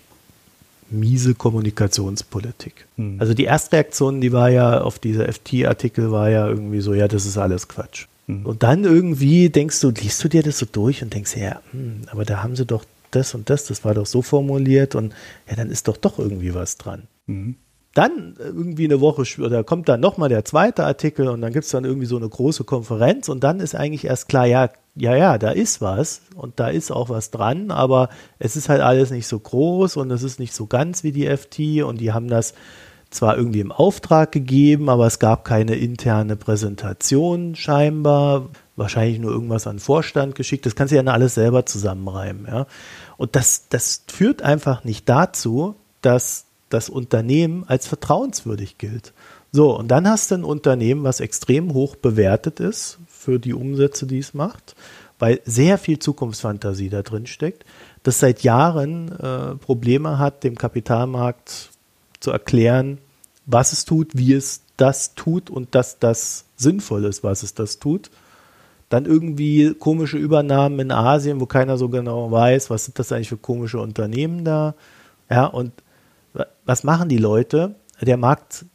[0.89, 2.86] miese Kommunikationspolitik.
[2.98, 3.18] Hm.
[3.20, 7.26] Also die Erstreaktion, die war ja auf diese FT-Artikel, war ja irgendwie so, ja, das
[7.26, 8.06] ist alles Quatsch.
[8.28, 8.46] Hm.
[8.46, 12.04] Und dann irgendwie denkst du, liest du dir das so durch und denkst, ja, hm,
[12.10, 12.86] aber da haben sie doch
[13.16, 15.14] das und das, das war doch so formuliert und
[15.49, 17.07] ja, dann ist doch doch irgendwie was dran.
[17.28, 17.55] Mhm.
[17.93, 21.66] Dann äh, irgendwie eine Woche oder kommt dann nochmal der zweite Artikel und dann gibt
[21.66, 25.16] es dann irgendwie so eine große Konferenz und dann ist eigentlich erst klar, ja, ja,
[25.16, 28.09] ja, da ist was und da ist auch was dran, aber
[28.39, 31.26] es ist halt alles nicht so groß und es ist nicht so ganz wie die
[31.26, 32.53] FT und die haben das
[33.14, 39.67] zwar irgendwie im Auftrag gegeben, aber es gab keine interne Präsentation scheinbar, wahrscheinlich nur irgendwas
[39.67, 40.65] an den Vorstand geschickt.
[40.65, 42.47] Das kannst du ja alles selber zusammenreimen.
[42.47, 42.67] Ja?
[43.17, 49.13] Und das, das führt einfach nicht dazu, dass das Unternehmen als vertrauenswürdig gilt.
[49.51, 54.07] So, und dann hast du ein Unternehmen, was extrem hoch bewertet ist für die Umsätze,
[54.07, 54.76] die es macht,
[55.19, 57.63] weil sehr viel Zukunftsfantasie da drin steckt,
[58.01, 61.69] das seit Jahren äh, Probleme hat, dem Kapitalmarkt
[62.19, 62.97] zu erklären,
[63.45, 67.78] was es tut, wie es das tut und dass das sinnvoll ist, was es das
[67.78, 68.09] tut.
[68.90, 73.30] Dann irgendwie komische Übernahmen in Asien, wo keiner so genau weiß, was sind das eigentlich
[73.30, 74.76] für komische Unternehmen da.
[75.30, 75.72] Ja, und
[76.66, 77.76] was machen die Leute?
[78.02, 78.66] Der Markt,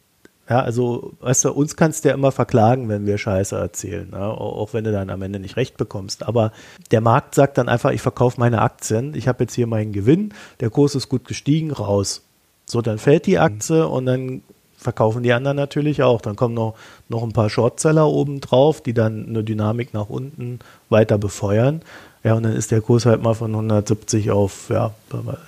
[0.49, 4.31] ja, also, weißt du, uns kannst du ja immer verklagen, wenn wir Scheiße erzählen, ja,
[4.31, 6.27] auch wenn du dann am Ende nicht recht bekommst.
[6.27, 6.53] Aber
[6.91, 10.33] der Markt sagt dann einfach, ich verkaufe meine Aktien, ich habe jetzt hier meinen Gewinn,
[10.61, 12.23] der Kurs ist gut gestiegen, raus.
[12.65, 14.43] So, dann fällt die Aktie und dann
[14.79, 16.21] verkaufen die anderen natürlich auch.
[16.21, 16.75] Dann kommen noch,
[17.09, 21.83] noch ein paar Shortseller oben drauf, die dann eine Dynamik nach unten weiter befeuern.
[22.25, 24.93] Ja, und dann ist der Kurs halt mal von 170 auf, ja,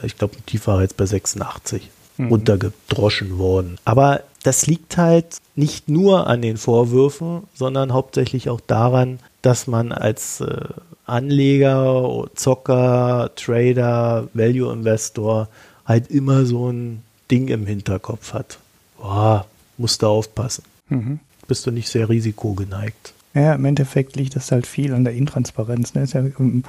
[0.03, 2.29] ich glaube, tief war jetzt bei 86 mhm.
[2.29, 3.79] runtergedroschen worden.
[3.85, 9.93] Aber das liegt halt nicht nur an den Vorwürfen, sondern hauptsächlich auch daran, dass man
[9.93, 10.65] als äh,
[11.07, 15.49] Anleger, Zocker, Trader, Value Investor
[15.85, 18.59] halt immer so ein Ding im Hinterkopf hat
[19.01, 19.47] boah,
[19.79, 20.65] musst du aufpassen.
[20.89, 21.19] Mhm.
[21.49, 23.15] Bist du nicht sehr risikogeneigt.
[23.35, 25.95] Ja, im Endeffekt liegt das halt viel an der Intransparenz.
[25.95, 26.03] Ne?
[26.03, 26.65] Ist ja ähm,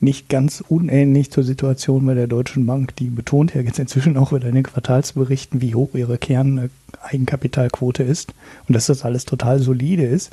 [0.00, 2.96] nicht ganz unähnlich zur Situation bei der Deutschen Bank.
[2.96, 8.34] Die betont ja jetzt inzwischen auch wieder in den Quartalsberichten, wie hoch ihre Kern-Eigenkapitalquote ist
[8.68, 10.30] und dass das alles total solide ist.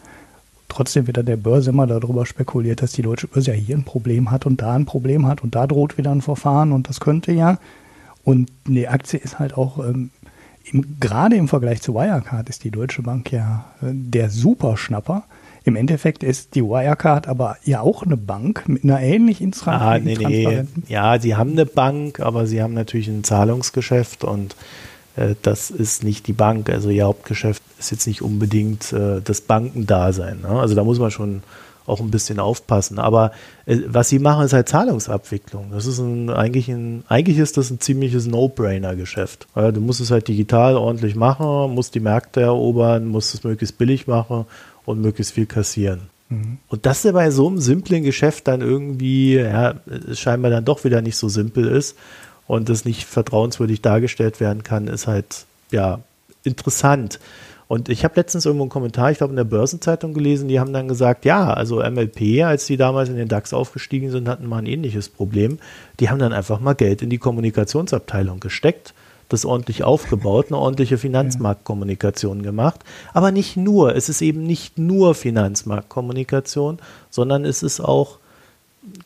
[0.69, 3.85] trotzdem wird an der Börse immer darüber spekuliert, dass die deutsche Börse ja hier ein
[3.85, 6.99] Problem hat und da ein Problem hat und da droht wieder ein Verfahren und das
[6.99, 7.59] könnte ja.
[8.23, 10.11] Und die Aktie ist halt auch, ähm,
[10.72, 15.24] im, gerade im Vergleich zu Wirecard ist die Deutsche Bank ja äh, der Superschnapper.
[15.65, 19.99] Im Endeffekt ist die Wirecard aber ja auch eine Bank mit einer ähnlich intra ah,
[19.99, 20.63] nee, nee.
[20.88, 24.55] Ja, sie haben eine Bank, aber sie haben natürlich ein Zahlungsgeschäft und
[25.15, 26.70] äh, das ist nicht die Bank.
[26.70, 30.41] Also ihr Hauptgeschäft ist jetzt nicht unbedingt äh, das Bankendasein.
[30.41, 30.49] Ne?
[30.49, 31.43] Also da muss man schon
[31.89, 32.99] auch ein bisschen aufpassen.
[32.99, 33.31] Aber
[33.65, 35.71] äh, was sie machen, ist halt Zahlungsabwicklung.
[35.71, 39.47] Das ist ein, eigentlich ein, eigentlich ist das ein ziemliches No-Brainer-Geschäft.
[39.55, 44.07] Du musst es halt digital ordentlich machen, musst die Märkte erobern, musst es möglichst billig
[44.07, 44.45] machen
[44.85, 46.01] und möglichst viel kassieren.
[46.29, 46.57] Mhm.
[46.67, 49.75] Und dass er bei so einem simplen Geschäft dann irgendwie, ja,
[50.13, 51.97] scheinbar dann doch wieder nicht so simpel ist
[52.47, 55.99] und es nicht vertrauenswürdig dargestellt werden kann, ist halt, ja,
[56.43, 57.19] interessant.
[57.70, 60.74] Und ich habe letztens irgendwo einen Kommentar, ich glaube in der Börsenzeitung gelesen, die haben
[60.74, 64.57] dann gesagt, ja, also MLP, als die damals in den DAX aufgestiegen sind, hatten mal
[64.57, 65.59] ein ähnliches Problem.
[65.99, 68.95] Die haben dann einfach mal Geld in die Kommunikationsabteilung gesteckt,
[69.30, 72.80] das ordentlich aufgebaut, eine ordentliche Finanzmarktkommunikation gemacht.
[73.13, 76.80] Aber nicht nur, es ist eben nicht nur Finanzmarktkommunikation,
[77.11, 78.17] sondern es ist auch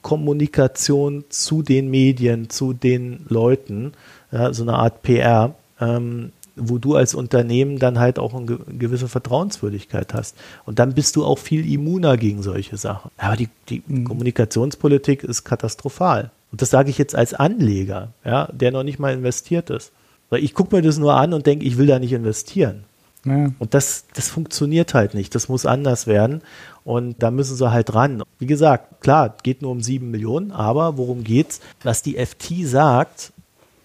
[0.02, 3.92] Kommunikation zu den Medien, zu den Leuten,
[4.32, 5.54] ja, so eine Art PR.
[5.82, 10.38] Ähm, wo du als Unternehmen dann halt auch eine gewisse Vertrauenswürdigkeit hast.
[10.66, 13.12] Und dann bist du auch viel immuner gegen solche Sachen.
[13.18, 14.04] Aber die, die mhm.
[14.04, 16.32] Kommunikationspolitik ist katastrophal.
[16.52, 19.92] Und das sage ich jetzt als Anleger, ja, der noch nicht mal investiert ist.
[20.30, 22.84] Weil ich gucke mir das nur an und denke, ich will da nicht investieren.
[23.26, 23.52] Ja.
[23.58, 25.34] Und das, das funktioniert halt nicht.
[25.34, 26.42] Das muss anders werden.
[26.84, 28.22] Und da müssen sie halt ran.
[28.38, 31.62] Wie gesagt, klar, geht nur um sieben Millionen, aber worum geht's?
[31.84, 33.32] Was die FT sagt,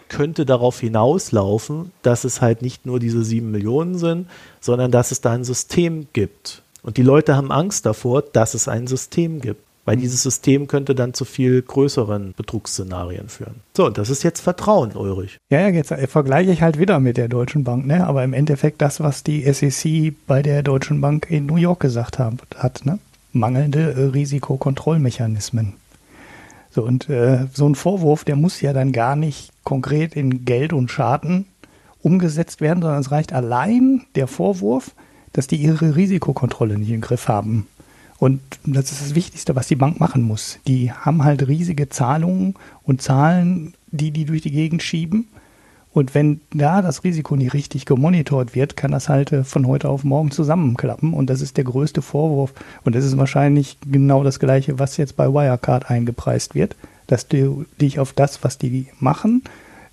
[0.08, 4.28] könnte darauf hinauslaufen, dass es halt nicht nur diese sieben Millionen sind,
[4.60, 6.62] sondern dass es da ein System gibt.
[6.82, 9.62] Und die Leute haben Angst davor, dass es ein System gibt.
[9.88, 13.54] Weil dieses System könnte dann zu viel größeren Betrugsszenarien führen.
[13.74, 15.38] So, das ist jetzt Vertrauen, Ulrich.
[15.48, 18.06] Ja, ja, jetzt äh, vergleiche ich halt wieder mit der Deutschen Bank, ne?
[18.06, 22.18] Aber im Endeffekt das, was die SEC bei der Deutschen Bank in New York gesagt
[22.18, 22.98] haben, hat, ne?
[23.32, 25.72] Mangelnde äh, Risikokontrollmechanismen.
[26.70, 30.72] So, und äh, so ein Vorwurf, der muss ja dann gar nicht konkret in Geld
[30.72, 31.44] und Schaden
[32.00, 34.92] umgesetzt werden, sondern es reicht allein der Vorwurf,
[35.34, 37.66] dass die ihre Risikokontrolle nicht im Griff haben.
[38.18, 40.58] Und das ist das Wichtigste, was die Bank machen muss.
[40.66, 45.28] Die haben halt riesige Zahlungen und Zahlen, die die durch die Gegend schieben.
[45.92, 49.90] Und wenn da das Risiko nicht richtig gemonitort wird, kann das halt äh, von heute
[49.90, 51.12] auf morgen zusammenklappen.
[51.12, 52.54] Und das ist der größte Vorwurf.
[52.84, 56.74] Und das ist wahrscheinlich genau das Gleiche, was jetzt bei Wirecard eingepreist wird,
[57.08, 59.42] dass du dich auf das, was die machen,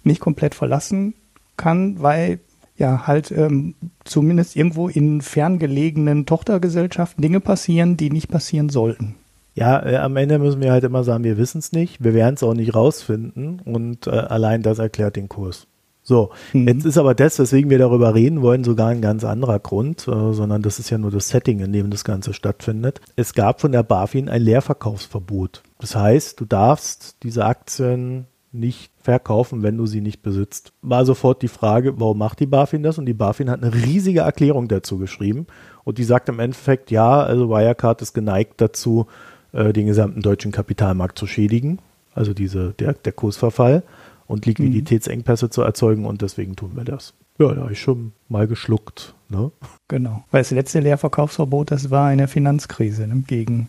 [0.04, 1.16] nicht komplett verlassen
[1.58, 2.40] kann, weil
[2.78, 9.16] ja halt ähm, zumindest irgendwo in ferngelegenen Tochtergesellschaften Dinge passieren, die nicht passieren sollten.
[9.56, 12.36] Ja, äh, am Ende müssen wir halt immer sagen, wir wissen es nicht, wir werden
[12.36, 15.68] es auch nicht rausfinden und äh, allein das erklärt den Kurs.
[16.04, 16.68] So, mhm.
[16.68, 20.34] jetzt ist aber das, weswegen wir darüber reden wollen, sogar ein ganz anderer Grund, äh,
[20.34, 23.02] sondern das ist ja nur das Setting, in dem das Ganze stattfindet.
[23.16, 25.64] Es gab von der BaFin ein Leerverkaufsverbot.
[25.80, 30.72] Das heißt, du darfst diese Aktien nicht verkaufen, wenn du sie nicht besitzt.
[30.82, 32.98] War sofort die Frage, warum macht die BaFin das?
[32.98, 35.46] Und die BaFin hat eine riesige Erklärung dazu geschrieben.
[35.84, 39.08] Und die sagt im Endeffekt, ja, also Wirecard ist geneigt dazu,
[39.52, 41.80] äh, den gesamten deutschen Kapitalmarkt zu schädigen.
[42.14, 43.84] Also diese, der, der Kursverfall
[44.26, 45.52] und Liquiditätsengpässe mhm.
[45.52, 47.14] zu erzeugen und deswegen tun wir das.
[47.38, 49.14] Ja, da habe ich schon mal geschluckt.
[49.28, 49.52] Ne?
[49.90, 50.24] Genau.
[50.32, 53.24] Weil das letzte Leerverkaufsverbot, das war eine Finanzkrise ne?
[53.28, 53.68] gegen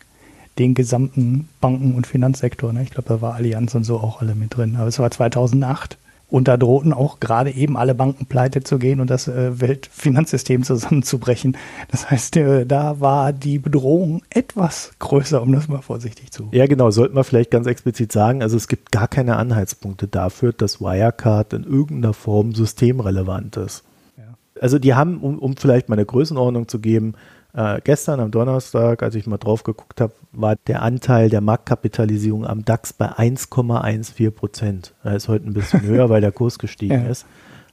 [0.59, 2.73] den gesamten Banken- und Finanzsektor.
[2.73, 2.83] Ne?
[2.83, 4.75] Ich glaube, da war Allianz und so auch alle mit drin.
[4.77, 5.97] Aber es war 2008.
[6.29, 10.63] Und da drohten auch gerade eben alle Banken pleite zu gehen und das äh, Weltfinanzsystem
[10.63, 11.55] zusammenzubrechen.
[11.89, 16.49] Das heißt, äh, da war die Bedrohung etwas größer, um das mal vorsichtig zu.
[16.51, 18.41] Ja, genau, sollten wir vielleicht ganz explizit sagen.
[18.43, 23.85] Also es gibt gar keine Anhaltspunkte dafür, dass Wirecard in irgendeiner Form systemrelevant ist.
[24.17, 24.35] Ja.
[24.59, 27.13] Also die haben, um, um vielleicht mal eine Größenordnung zu geben,
[27.57, 32.45] äh, gestern am Donnerstag, als ich mal drauf geguckt habe, war der Anteil der Marktkapitalisierung
[32.45, 34.93] am DAX bei 1,14 Prozent.
[35.03, 37.09] Er ist heute ein bisschen höher, weil der Kurs gestiegen ja.
[37.09, 37.25] ist.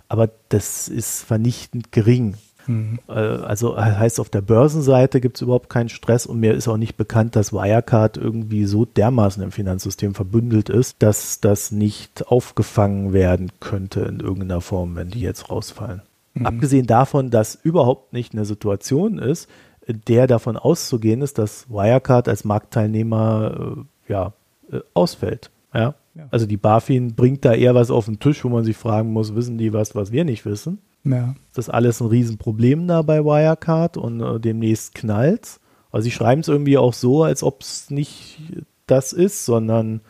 [0.08, 2.36] Aber das ist vernichtend gering.
[2.66, 2.98] Mhm.
[3.08, 6.78] Äh, also heißt auf der Börsenseite gibt es überhaupt keinen Stress und mir ist auch
[6.78, 13.12] nicht bekannt, dass Wirecard irgendwie so dermaßen im Finanzsystem verbündelt ist, dass das nicht aufgefangen
[13.12, 16.00] werden könnte in irgendeiner Form, wenn die jetzt rausfallen.
[16.32, 16.46] Mhm.
[16.46, 19.48] Abgesehen davon, dass überhaupt nicht eine Situation ist,
[19.86, 23.76] der davon auszugehen ist, dass Wirecard als Marktteilnehmer
[24.08, 24.32] äh, ja,
[24.70, 25.50] äh, ausfällt.
[25.72, 25.94] Ja?
[26.14, 26.28] ja?
[26.30, 29.34] Also die BaFin bringt da eher was auf den Tisch, wo man sich fragen muss,
[29.34, 30.78] wissen die was, was wir nicht wissen?
[31.04, 31.34] Ja.
[31.52, 35.60] Das ist alles ein Riesenproblem da bei Wirecard und äh, demnächst knallt's.
[35.90, 38.40] Aber sie schreiben es irgendwie auch so, als ob es nicht
[38.86, 40.00] das ist, sondern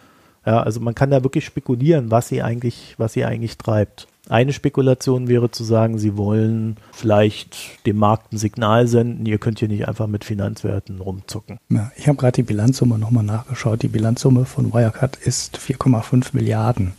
[0.46, 4.06] ja, also man kann da wirklich spekulieren, was sie eigentlich, was sie eigentlich treibt.
[4.28, 9.58] Eine Spekulation wäre zu sagen, sie wollen vielleicht dem Markt ein Signal senden, ihr könnt
[9.58, 11.58] hier nicht einfach mit Finanzwerten rumzucken.
[11.68, 13.82] Ja, ich habe gerade die Bilanzsumme nochmal nachgeschaut.
[13.82, 16.94] Die Bilanzsumme von Wirecard ist 4,5 Milliarden.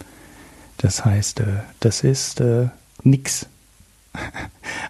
[0.77, 1.45] Das heißt, äh,
[1.79, 2.67] das ist äh,
[3.03, 3.47] nix.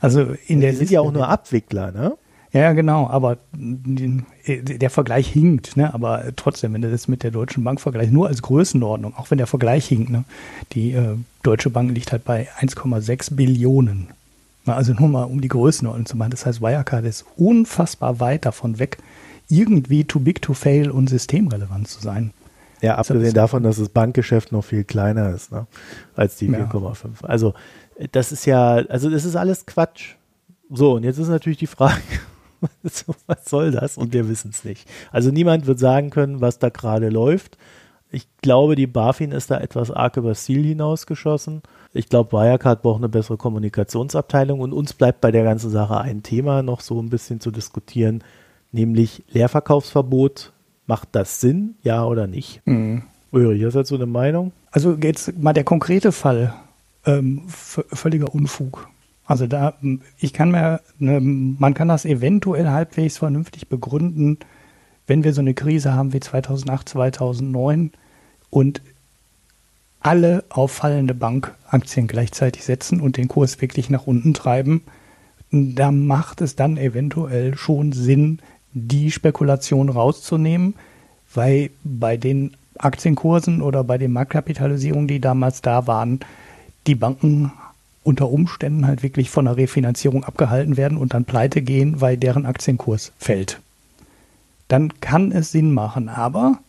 [0.02, 0.76] Also in der.
[0.76, 2.18] Sind ja auch nur Abwickler, ne?
[2.56, 5.94] Ja, genau, aber der Vergleich hinkt, ne?
[5.94, 9.38] aber trotzdem, wenn du das mit der Deutschen Bank vergleichst, nur als Größenordnung, auch wenn
[9.38, 10.24] der Vergleich hinkt, ne?
[10.72, 14.08] die äh, Deutsche Bank liegt halt bei 1,6 Billionen.
[14.66, 16.32] Also nur mal um die Größenordnung zu machen.
[16.32, 19.00] Das heißt, Wirecard ist unfassbar weit davon weg,
[19.50, 22.32] irgendwie too big to fail und systemrelevant zu sein.
[22.82, 25.68] Ja, abgesehen davon, dass das Bankgeschäft noch viel kleiner ist ne?
[26.16, 26.96] als die 4,5.
[27.22, 27.28] Ja.
[27.28, 27.54] Also
[28.14, 30.14] das ist ja, also das ist alles Quatsch.
[30.70, 32.02] So, und jetzt ist natürlich die Frage,
[33.28, 33.98] was soll das?
[33.98, 34.88] Und wir wissen es nicht.
[35.12, 37.58] Also niemand wird sagen können, was da gerade läuft.
[38.12, 41.62] Ich glaube, die BaFin ist da etwas arg übers Ziel hinausgeschossen.
[41.92, 46.24] Ich glaube, Wirecard braucht eine bessere Kommunikationsabteilung und uns bleibt bei der ganzen Sache ein
[46.24, 48.24] Thema noch so ein bisschen zu diskutieren,
[48.72, 50.54] nämlich Leerverkaufsverbot.
[50.88, 52.62] Macht das Sinn, ja oder nicht?
[52.66, 53.04] Mhm.
[53.32, 54.54] Ulrich, hast du dazu eine Meinung?
[54.72, 56.54] Also jetzt mal der konkrete Fall.
[57.06, 58.88] Ähm, völliger Unfug.
[59.26, 59.74] Also da,
[60.20, 64.38] ich kann mir, ne, man kann das eventuell halbwegs vernünftig begründen,
[65.08, 67.92] wenn wir so eine Krise haben wie 2008, 2009
[68.50, 68.82] und
[70.00, 74.82] alle auffallende Bankaktien gleichzeitig setzen und den Kurs wirklich nach unten treiben,
[75.52, 78.40] da macht es dann eventuell schon Sinn,
[78.74, 80.76] die Spekulation rauszunehmen,
[81.34, 86.20] weil bei den Aktienkursen oder bei den Marktkapitalisierungen, die damals da waren,
[86.88, 87.52] die Banken
[88.06, 92.46] unter Umständen halt wirklich von einer Refinanzierung abgehalten werden und dann pleite gehen, weil deren
[92.46, 93.60] Aktienkurs fällt.
[94.68, 96.08] Dann kann es Sinn machen.
[96.08, 96.60] Aber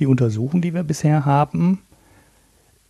[0.00, 1.82] die Untersuchungen, die wir bisher haben,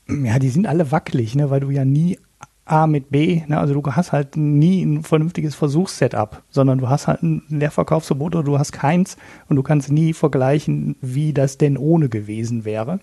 [0.09, 2.19] ja, die sind alle wackelig, ne, weil du ja nie
[2.65, 7.09] A mit B, ne, also du hast halt nie ein vernünftiges Versuchssetup, sondern du hast
[7.09, 9.17] halt ein Leerverkaufsverbot oder du hast keins
[9.49, 13.01] und du kannst nie vergleichen, wie das denn ohne gewesen wäre.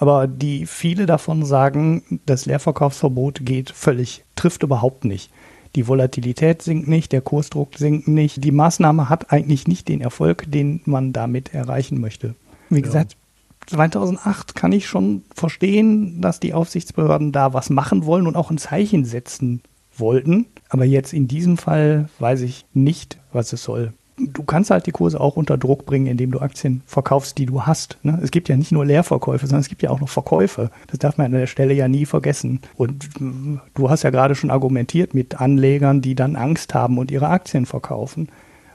[0.00, 5.30] Aber die viele davon sagen, das Leerverkaufsverbot geht völlig, trifft überhaupt nicht.
[5.76, 8.42] Die Volatilität sinkt nicht, der Kursdruck sinkt nicht.
[8.42, 12.34] Die Maßnahme hat eigentlich nicht den Erfolg, den man damit erreichen möchte.
[12.70, 13.18] Wie gesagt,
[13.66, 18.56] 2008 kann ich schon verstehen, dass die Aufsichtsbehörden da was machen wollen und auch ein
[18.56, 19.60] Zeichen setzen
[19.94, 20.46] wollten.
[20.70, 24.92] Aber jetzt in diesem Fall weiß ich nicht, was es soll du kannst halt die
[24.92, 27.98] Kurse auch unter Druck bringen, indem du Aktien verkaufst, die du hast.
[28.02, 28.18] Ne?
[28.22, 30.70] Es gibt ja nicht nur Leerverkäufe, sondern es gibt ja auch noch Verkäufe.
[30.88, 32.60] Das darf man an der Stelle ja nie vergessen.
[32.76, 37.10] Und äh, du hast ja gerade schon argumentiert mit Anlegern, die dann Angst haben und
[37.10, 38.28] ihre Aktien verkaufen.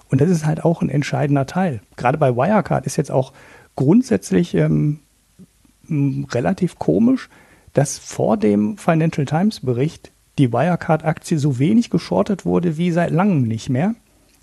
[0.10, 1.82] Und das ist halt auch ein entscheidender Teil.
[1.96, 3.34] Gerade bei Wirecard ist jetzt auch
[3.76, 5.00] grundsätzlich ähm,
[5.89, 7.30] relativ komisch,
[7.74, 13.43] dass vor dem Financial Times Bericht die Wirecard-Aktie so wenig geschortet wurde wie seit langem
[13.43, 13.96] nicht mehr.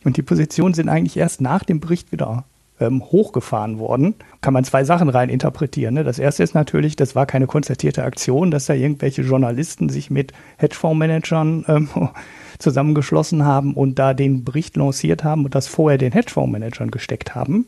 [0.05, 2.45] Und die Positionen sind eigentlich erst nach dem Bericht wieder
[2.81, 4.15] ähm, hochgefahren worden.
[4.41, 5.95] Kann man zwei Sachen rein interpretieren.
[5.95, 6.05] Ne?
[6.05, 10.33] Das erste ist natürlich, das war keine konzertierte Aktion, dass da irgendwelche Journalisten sich mit
[10.59, 11.89] Hedgefondsmanagern ähm,
[12.59, 17.67] zusammengeschlossen haben und da den Bericht lanciert haben und das vorher den Hedgefondsmanagern gesteckt haben.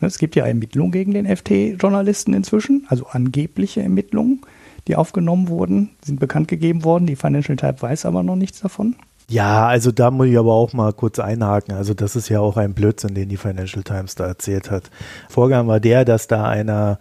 [0.00, 4.42] Ne, es gibt ja Ermittlungen gegen den FT-Journalisten inzwischen, also angebliche Ermittlungen,
[4.88, 7.06] die aufgenommen wurden, sind bekannt gegeben worden.
[7.06, 8.96] Die Financial Type weiß aber noch nichts davon.
[9.28, 11.74] Ja, also da muss ich aber auch mal kurz einhaken.
[11.74, 14.90] Also das ist ja auch ein Blödsinn, den die Financial Times da erzählt hat.
[15.28, 17.00] Vorgang war der, dass da einer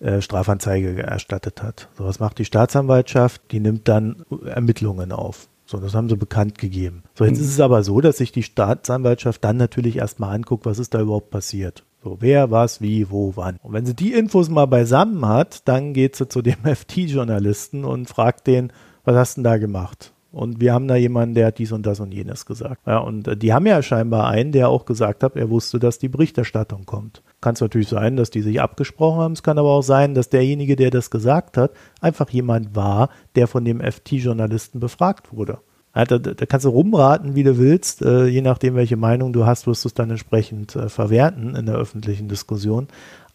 [0.00, 1.88] äh, Strafanzeige erstattet hat.
[1.96, 5.48] So was macht die Staatsanwaltschaft, die nimmt dann Ermittlungen auf.
[5.66, 7.02] So, das haben sie bekannt gegeben.
[7.14, 7.44] So, jetzt mhm.
[7.44, 11.00] ist es aber so, dass sich die Staatsanwaltschaft dann natürlich erstmal anguckt, was ist da
[11.00, 11.84] überhaupt passiert.
[12.02, 13.58] So, wer, was, wie, wo, wann.
[13.62, 18.08] Und wenn sie die Infos mal beisammen hat, dann geht sie zu dem FT-Journalisten und
[18.08, 18.72] fragt den,
[19.04, 20.14] was hast du denn da gemacht?
[20.30, 22.86] Und wir haben da jemanden, der hat dies und das und jenes gesagt.
[22.86, 25.98] Ja, und äh, die haben ja scheinbar einen, der auch gesagt hat, er wusste, dass
[25.98, 27.22] die Berichterstattung kommt.
[27.40, 29.32] Kann es natürlich sein, dass die sich abgesprochen haben.
[29.32, 33.46] Es kann aber auch sein, dass derjenige, der das gesagt hat, einfach jemand war, der
[33.46, 35.60] von dem FT-Journalisten befragt wurde.
[35.96, 38.02] Ja, da, da, kannst du rumraten, wie du willst.
[38.02, 41.64] Äh, je nachdem, welche Meinung du hast, wirst du es dann entsprechend äh, verwerten in
[41.64, 42.88] der öffentlichen Diskussion.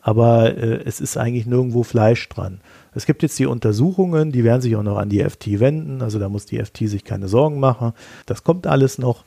[0.05, 2.59] Aber äh, es ist eigentlich nirgendwo Fleisch dran.
[2.93, 6.19] Es gibt jetzt die Untersuchungen, die werden sich auch noch an die FT wenden, also
[6.19, 7.93] da muss die FT sich keine Sorgen machen.
[8.25, 9.23] Das kommt alles noch.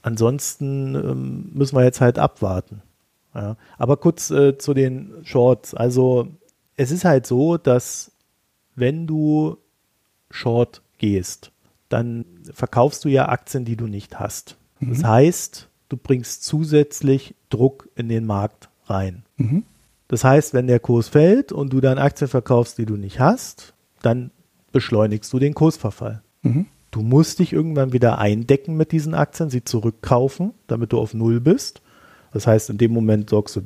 [0.00, 2.82] Ansonsten ähm, müssen wir jetzt halt abwarten.
[3.34, 3.56] Ja.
[3.78, 5.74] Aber kurz äh, zu den Shorts.
[5.74, 6.28] Also
[6.76, 8.12] es ist halt so, dass
[8.76, 9.58] wenn du
[10.30, 11.50] Short gehst,
[11.88, 14.56] dann verkaufst du ja Aktien, die du nicht hast.
[14.80, 15.06] Das mhm.
[15.06, 19.24] heißt, du bringst zusätzlich Druck in den Markt rein.
[19.36, 19.64] Mhm.
[20.12, 23.72] Das heißt, wenn der Kurs fällt und du dann Aktien verkaufst, die du nicht hast,
[24.02, 24.30] dann
[24.70, 26.20] beschleunigst du den Kursverfall.
[26.42, 26.66] Mhm.
[26.90, 31.40] Du musst dich irgendwann wieder eindecken mit diesen Aktien, sie zurückkaufen, damit du auf Null
[31.40, 31.80] bist.
[32.34, 33.62] Das heißt, in dem Moment sorgst du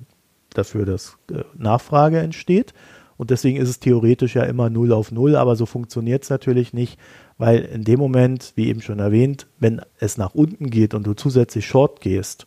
[0.51, 2.75] dafür, dass äh, Nachfrage entsteht.
[3.17, 6.73] Und deswegen ist es theoretisch ja immer Null auf Null, aber so funktioniert es natürlich
[6.73, 6.97] nicht,
[7.39, 11.15] weil in dem Moment, wie eben schon erwähnt, wenn es nach unten geht und du
[11.15, 12.47] zusätzlich Short gehst,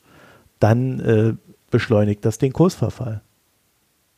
[0.61, 1.33] dann äh,
[1.69, 3.23] beschleunigt das den Kursverfall.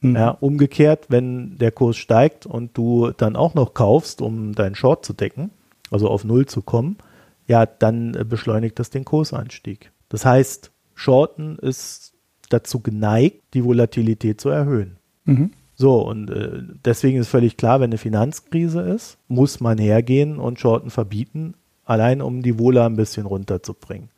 [0.02, 0.16] Mhm.
[0.16, 5.06] Ja, umgekehrt, wenn der Kurs steigt und du dann auch noch kaufst, um deinen Short
[5.06, 5.52] zu decken,
[5.92, 6.98] also auf Null zu kommen,
[7.48, 9.92] ja, dann äh, beschleunigt das den Kursanstieg.
[10.10, 12.14] Das heißt, Shorten ist
[12.50, 14.98] dazu geneigt, die Volatilität zu erhöhen.
[15.26, 15.52] Mhm.
[15.76, 20.60] So, und äh, deswegen ist völlig klar, wenn eine Finanzkrise ist, muss man hergehen und
[20.60, 24.10] Shorten verbieten, allein um die Wohler ein bisschen runterzubringen.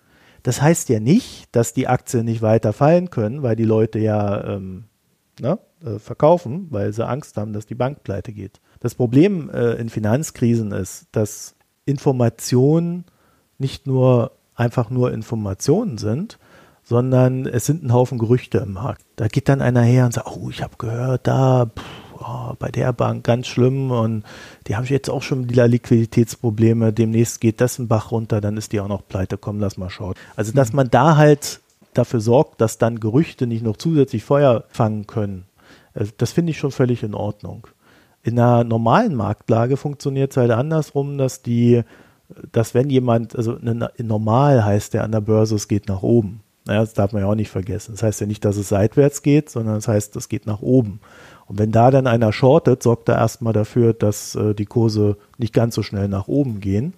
[0.44, 4.56] Das heißt ja nicht, dass die Aktien nicht weiter fallen können, weil die Leute ja
[4.56, 4.86] ähm,
[5.40, 8.62] ne, äh, verkaufen, weil sie Angst haben, dass die Bank pleite geht.
[8.80, 11.56] Das Problem äh, in Finanzkrisen ist, dass
[11.86, 13.06] Informationen
[13.58, 16.38] nicht nur einfach nur Informationen sind,
[16.84, 19.04] sondern es sind ein Haufen Gerüchte im Markt.
[19.16, 21.84] Da geht dann einer her und sagt, oh, ich habe gehört, da pff,
[22.20, 24.24] oh, bei der Bank ganz schlimm und
[24.68, 28.72] die haben jetzt auch schon wieder Liquiditätsprobleme, demnächst geht das ein Bach runter, dann ist
[28.74, 30.16] die auch noch pleite, komm, lass mal schauen.
[30.36, 30.78] Also, dass mhm.
[30.78, 31.62] man da halt
[31.94, 35.46] dafür sorgt, dass dann Gerüchte nicht noch zusätzlich Feuer fangen können,
[35.94, 37.68] das finde ich schon völlig in Ordnung.
[38.24, 41.84] In einer normalen Marktlage funktioniert es halt andersrum, dass die,
[42.52, 43.58] dass wenn jemand, also
[43.98, 46.42] normal heißt der an der Börse, es geht nach oben.
[46.66, 47.92] Naja, das darf man ja auch nicht vergessen.
[47.92, 51.02] Das heißt ja nicht, dass es seitwärts geht, sondern das heißt, es geht nach oben.
[51.46, 55.54] Und wenn da dann einer shortet, sorgt er erstmal dafür, dass äh, die Kurse nicht
[55.54, 56.94] ganz so schnell nach oben gehen.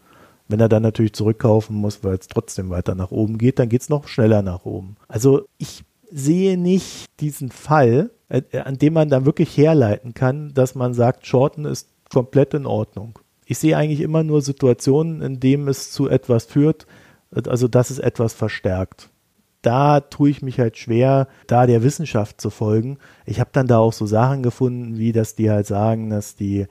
[0.48, 3.82] Wenn er dann natürlich zurückkaufen muss, weil es trotzdem weiter nach oben geht, dann geht
[3.82, 4.98] es noch schneller nach oben.
[5.08, 10.76] Also ich sehe nicht diesen Fall, äh, an dem man dann wirklich herleiten kann, dass
[10.76, 13.19] man sagt, Shorten ist komplett in Ordnung.
[13.45, 16.88] Ich sehe eigentlich immer nur Situationen, in denen es zu etwas führt,
[17.32, 19.09] also dass es etwas verstärkt
[19.65, 22.99] da tue ich mich halt schwer, da der Wissenschaft zu folgen.
[23.26, 26.67] Ich habe dann da auch so Sachen gefunden, wie dass die halt sagen, dass die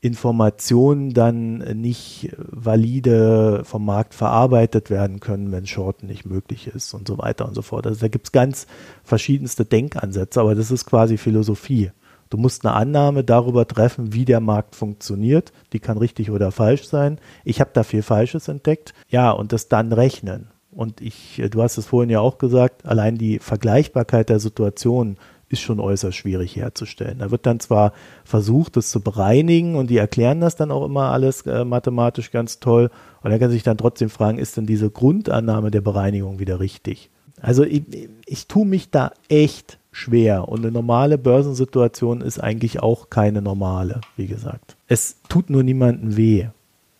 [0.00, 7.08] Informationen dann nicht valide vom Markt verarbeitet werden können, wenn Shorten nicht möglich ist und
[7.08, 7.86] so weiter und so fort.
[7.86, 8.66] Also da gibt es ganz
[9.02, 11.90] verschiedenste Denkansätze, aber das ist quasi Philosophie.
[12.28, 15.52] Du musst eine Annahme darüber treffen, wie der Markt funktioniert.
[15.72, 17.18] Die kann richtig oder falsch sein.
[17.44, 18.94] Ich habe da viel Falsches entdeckt.
[19.08, 20.48] Ja, und das dann rechnen.
[20.72, 25.16] Und ich, du hast es vorhin ja auch gesagt, allein die Vergleichbarkeit der Situation
[25.58, 27.18] ist schon äußerst schwierig herzustellen.
[27.18, 27.92] Da wird dann zwar
[28.24, 32.60] versucht, das zu bereinigen und die erklären das dann auch immer alles äh, mathematisch ganz
[32.60, 32.90] toll.
[33.22, 37.10] Und dann kann sich dann trotzdem fragen, ist denn diese Grundannahme der Bereinigung wieder richtig?
[37.40, 37.82] Also ich,
[38.26, 44.00] ich tue mich da echt schwer und eine normale Börsensituation ist eigentlich auch keine normale,
[44.16, 44.76] wie gesagt.
[44.88, 46.46] Es tut nur niemandem weh,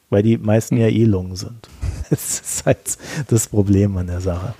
[0.08, 1.68] weil die meisten ja eh Lungen sind.
[2.10, 2.98] das ist halt
[3.28, 4.54] das Problem an der Sache.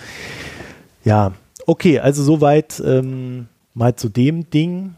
[1.05, 1.32] Ja,
[1.66, 3.47] okay, also soweit ähm,
[3.77, 4.95] mal zu dem Ding.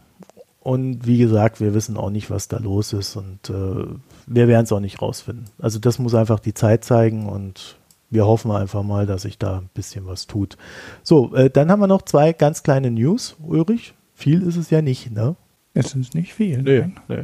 [0.61, 3.85] Und wie gesagt, wir wissen auch nicht, was da los ist und äh,
[4.27, 5.45] wir werden es auch nicht rausfinden.
[5.57, 7.77] Also das muss einfach die Zeit zeigen und
[8.09, 10.57] wir hoffen einfach mal, dass sich da ein bisschen was tut.
[11.01, 13.93] So, äh, dann haben wir noch zwei ganz kleine News, Ulrich.
[14.13, 15.35] Viel ist es ja nicht, ne?
[15.73, 16.61] Es ist nicht viel.
[16.61, 17.23] Nee, nee.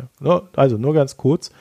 [0.56, 1.51] Also nur ganz kurz.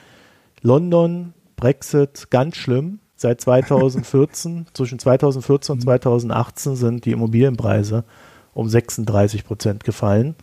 [0.61, 2.99] London, Brexit, ganz schlimm.
[3.17, 6.75] Seit 2014, zwischen 2014 und 2018 mhm.
[6.75, 8.05] sind die Immobilienpreise
[8.55, 10.33] um 36 Prozent gefallen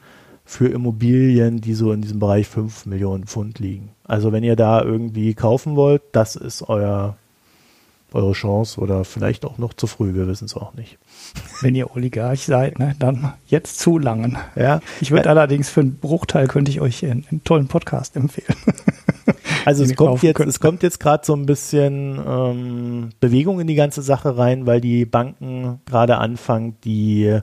[0.45, 3.91] für Immobilien, die so in diesem Bereich 5 Millionen Pfund liegen.
[4.05, 7.17] Also wenn ihr da irgendwie kaufen wollt, das ist euer,
[8.13, 10.99] eure Chance oder vielleicht auch noch zu früh, wir wissen es auch nicht.
[11.63, 14.37] Wenn ihr Oligarch seid, ne, dann jetzt zu langen.
[14.57, 14.81] Ja.
[15.01, 15.31] Ich würde ja.
[15.31, 18.59] allerdings für einen Bruchteil könnte ich euch einen, einen tollen Podcast empfehlen.
[19.65, 23.77] Also es kommt, jetzt, es kommt jetzt gerade so ein bisschen ähm, Bewegung in die
[23.77, 27.39] ganze Sache rein, weil die Banken gerade anfangen, die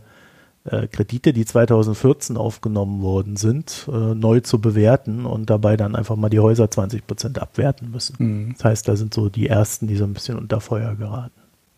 [0.72, 6.16] äh, Kredite, die 2014 aufgenommen worden sind, äh, neu zu bewerten und dabei dann einfach
[6.16, 8.16] mal die Häuser 20 Prozent abwerten müssen.
[8.20, 8.54] Mhm.
[8.54, 11.32] Das heißt, da sind so die ersten, die so ein bisschen unter Feuer geraten.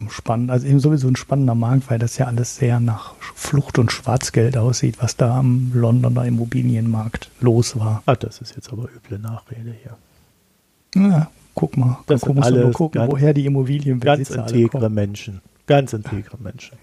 [0.10, 3.92] Spannend, also eben sowieso ein spannender Markt, weil das ja alles sehr nach Flucht und
[3.92, 8.02] Schwarzgeld aussieht, was da am Londoner Immobilienmarkt los war.
[8.08, 9.98] Ah, das ist jetzt aber üble Nachrede hier.
[10.96, 12.00] Ja, guck mal.
[12.08, 15.42] Das sind alles gucken, woher die Immobilien Ganz integre Menschen.
[15.68, 16.78] Ganz integre Menschen.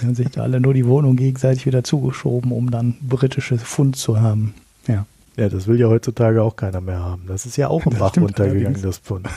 [0.00, 3.96] Die haben sich da alle nur die Wohnung gegenseitig wieder zugeschoben, um dann britisches Pfund
[3.96, 4.54] zu haben.
[4.86, 5.06] Ja.
[5.38, 7.22] Ja, das will ja heutzutage auch keiner mehr haben.
[7.28, 9.28] Das ist ja auch im Bach runtergegangen, das Pfund.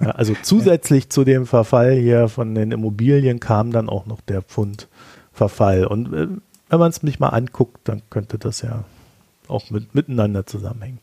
[0.00, 4.42] Ja, also zusätzlich zu dem Verfall hier von den Immobilien kam dann auch noch der
[4.42, 5.86] Pfundverfall.
[5.86, 6.26] Und äh,
[6.68, 8.82] wenn man es nicht mal anguckt, dann könnte das ja
[9.46, 10.98] auch mit, miteinander zusammenhängen.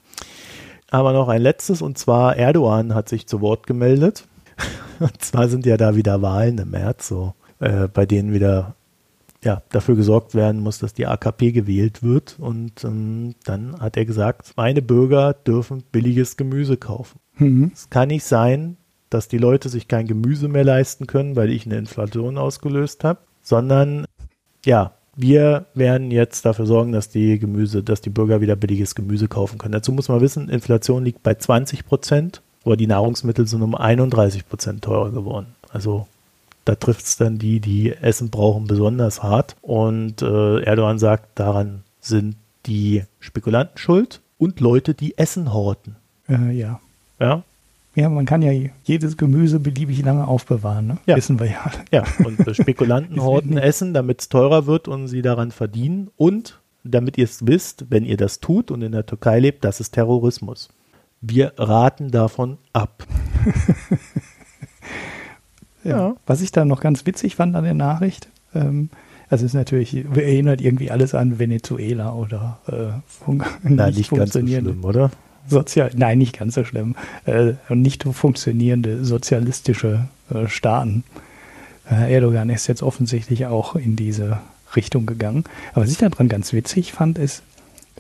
[0.89, 4.25] Aber noch ein letztes, und zwar Erdogan hat sich zu Wort gemeldet.
[4.99, 8.75] Und zwar sind ja da wieder Wahlen im März, so, äh, bei denen wieder
[9.43, 12.37] ja, dafür gesorgt werden muss, dass die AKP gewählt wird.
[12.39, 17.19] Und ähm, dann hat er gesagt, meine Bürger dürfen billiges Gemüse kaufen.
[17.37, 17.71] Mhm.
[17.73, 18.77] Es kann nicht sein,
[19.09, 23.19] dass die Leute sich kein Gemüse mehr leisten können, weil ich eine Inflation ausgelöst habe,
[23.41, 24.05] sondern
[24.63, 29.27] ja, wir werden jetzt dafür sorgen, dass die Gemüse, dass die Bürger wieder billiges Gemüse
[29.27, 29.73] kaufen können.
[29.73, 34.47] Dazu muss man wissen, Inflation liegt bei 20 Prozent, aber die Nahrungsmittel sind um 31
[34.47, 35.55] Prozent teurer geworden.
[35.69, 36.07] Also
[36.65, 39.55] da trifft es dann die, die Essen brauchen, besonders hart.
[39.61, 42.35] Und äh, Erdogan sagt, daran sind
[42.65, 45.95] die Spekulanten schuld und Leute, die Essen horten.
[46.29, 46.79] Äh, ja.
[47.19, 47.43] Ja.
[47.93, 48.53] Ja, man kann ja
[48.83, 50.97] jedes Gemüse beliebig lange aufbewahren, ne?
[51.07, 51.17] Ja.
[51.17, 51.71] Wissen wir ja.
[51.91, 56.09] Ja, und Spekulanten horten Essen, damit es teurer wird und sie daran verdienen.
[56.15, 59.81] Und damit ihr es wisst, wenn ihr das tut und in der Türkei lebt, das
[59.81, 60.69] ist Terrorismus.
[61.21, 63.05] Wir raten davon ab.
[65.83, 66.15] Ja.
[66.27, 68.89] Was ich da noch ganz witzig fand an der Nachricht, ähm,
[69.29, 74.09] also es ist natürlich, erinnert irgendwie alles an Venezuela oder äh, fun Nein, nicht, nicht
[74.09, 74.71] funktionierende.
[74.71, 75.11] Ganz so schlimm, oder?
[75.47, 76.95] Sozial, nein, nicht ganz so schlimm.
[77.25, 81.03] Äh, nicht funktionierende sozialistische äh, Staaten.
[81.89, 84.39] Äh, Erdogan ist jetzt offensichtlich auch in diese
[84.75, 85.45] Richtung gegangen.
[85.71, 87.41] Aber was ich daran ganz witzig fand, ist,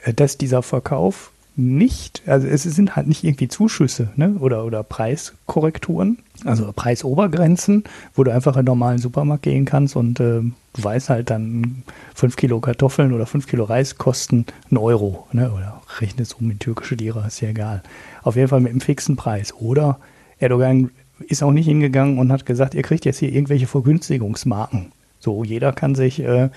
[0.03, 4.35] äh, dass dieser Verkauf nicht, also es sind halt nicht irgendwie Zuschüsse ne?
[4.39, 7.83] oder, oder Preiskorrekturen, also Preisobergrenzen,
[8.15, 11.83] wo du einfach in einen normalen Supermarkt gehen kannst und äh, du weißt halt dann,
[12.15, 15.51] fünf Kilo Kartoffeln oder fünf Kilo Reis kosten einen Euro ne?
[15.51, 17.83] oder rechne es um in türkische Lira, ist ja egal.
[18.23, 19.53] Auf jeden Fall mit einem fixen Preis.
[19.53, 19.99] Oder
[20.39, 20.89] Erdogan
[21.19, 24.91] ist auch nicht hingegangen und hat gesagt, ihr kriegt jetzt hier irgendwelche Vergünstigungsmarken.
[25.19, 26.49] So, jeder kann sich, äh,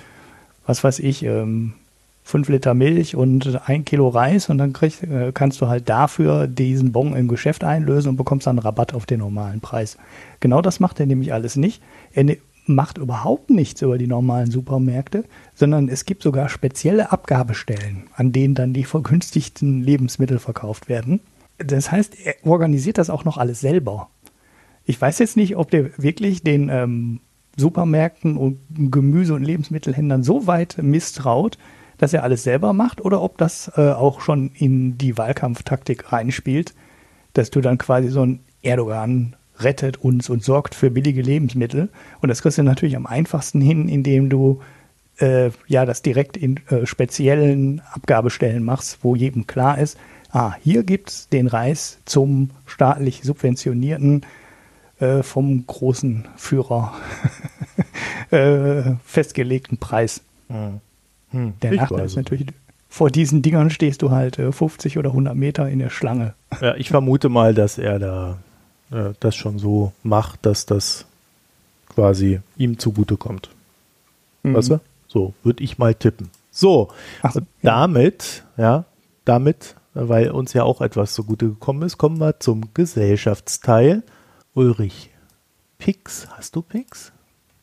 [0.66, 1.74] was weiß ich, ähm,
[2.26, 6.46] 5 Liter Milch und ein Kilo Reis und dann krieg, äh, kannst du halt dafür
[6.46, 9.98] diesen Bon im Geschäft einlösen und bekommst dann Rabatt auf den normalen Preis.
[10.40, 11.82] Genau das macht er nämlich alles nicht.
[12.12, 18.04] Er ne, macht überhaupt nichts über die normalen Supermärkte, sondern es gibt sogar spezielle Abgabestellen,
[18.14, 21.20] an denen dann die vergünstigten Lebensmittel verkauft werden.
[21.58, 24.08] Das heißt, er organisiert das auch noch alles selber.
[24.86, 27.20] Ich weiß jetzt nicht, ob der wirklich den ähm,
[27.56, 28.58] Supermärkten und
[28.90, 31.58] Gemüse- und Lebensmittelhändlern so weit misstraut,
[31.99, 36.74] dass er alles selber macht oder ob das äh, auch schon in die Wahlkampftaktik reinspielt,
[37.32, 41.88] dass du dann quasi so ein Erdogan rettet uns und sorgt für billige Lebensmittel.
[42.20, 44.61] Und das kriegst du natürlich am einfachsten hin, indem du
[45.18, 49.99] äh, ja das direkt in äh, speziellen Abgabestellen machst, wo jedem klar ist,
[50.30, 54.26] ah, hier gibt es den Reis zum staatlich subventionierten,
[54.99, 56.95] äh, vom großen Führer
[58.30, 60.22] äh, festgelegten Preis.
[60.49, 60.80] Mhm.
[61.35, 62.47] Hm, der Nachteil ist natürlich,
[62.89, 66.35] vor diesen Dingern stehst du halt äh, 50 oder 100 Meter in der Schlange.
[66.61, 68.39] Ja, ich vermute mal, dass er da
[68.93, 71.07] äh, das schon so macht, dass das
[71.89, 73.51] quasi ihm zugutekommt.
[74.45, 74.55] Mhm.
[74.55, 74.80] Weißt du?
[75.09, 76.30] So, würde ich mal tippen.
[76.51, 76.93] So,
[77.32, 78.62] so damit, ja.
[78.62, 78.85] ja,
[79.24, 84.05] damit, weil uns ja auch etwas zugute gekommen ist, kommen wir zum Gesellschaftsteil.
[84.55, 85.11] Ulrich,
[85.78, 87.11] Pix, hast du Pix?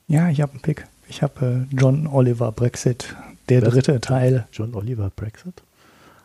[0.09, 0.87] Ja, ich habe einen Pick.
[1.07, 3.15] Ich habe äh, John Oliver Brexit
[3.51, 3.73] der Was?
[3.73, 4.47] dritte Teil.
[4.51, 5.61] John Oliver Brexit?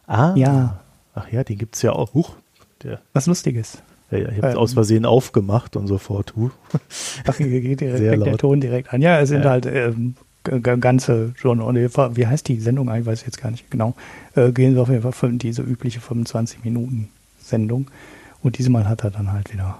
[0.06, 0.32] Ah.
[0.36, 0.80] Ja.
[1.14, 2.14] Ach ja, den gibt es ja auch.
[2.14, 2.36] Huch,
[2.82, 3.78] der, Was Lustiges.
[4.10, 6.34] Ja, ich habe es ähm, aus Versehen aufgemacht und sofort.
[6.36, 6.50] Huh.
[7.26, 9.02] Ach, geht direkt, fängt der Ton direkt an.
[9.02, 9.50] Ja, es sind ja.
[9.50, 10.14] halt ähm,
[10.80, 13.94] ganze John Oliver, wie heißt die Sendung eigentlich, weiß ich jetzt gar nicht genau,
[14.36, 17.08] äh, gehen sie auf jeden Fall für diese übliche 25 Minuten
[17.42, 17.88] Sendung.
[18.42, 19.76] Und diesmal hat er dann halt wieder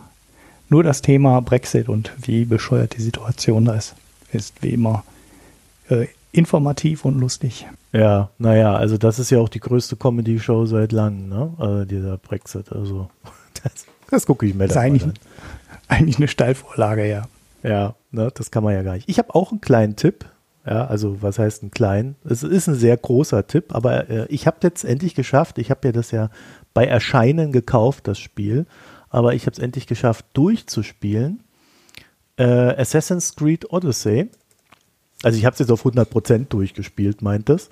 [0.69, 3.95] nur das Thema Brexit und wie bescheuert die Situation da ist.
[4.33, 5.05] Ist wie immer
[5.89, 6.07] äh,
[6.37, 7.67] informativ und lustig.
[7.93, 11.55] Ja, naja, also das ist ja auch die größte Comedy-Show seit langem, ne?
[11.59, 12.73] Also dieser Brexit.
[12.73, 13.09] Also
[13.63, 15.15] das, das gucke ich mir das eigentlich, an.
[15.89, 17.29] eigentlich eine Steilvorlage, ja.
[17.63, 19.09] Ja, ne, das kann man ja gar nicht.
[19.09, 20.27] Ich habe auch einen kleinen Tipp.
[20.67, 22.17] Ja, also was heißt ein klein?
[22.25, 25.59] Es ist ein sehr großer Tipp, aber äh, ich habe jetzt endlich geschafft.
[25.59, 26.29] Ich habe ja das ja
[26.75, 28.67] bei Erscheinen gekauft, das Spiel,
[29.09, 31.45] aber ich habe es endlich geschafft, durchzuspielen.
[32.37, 34.29] Äh, Assassin's Creed Odyssey
[35.23, 37.71] also ich habe es jetzt auf 100% durchgespielt, meint es.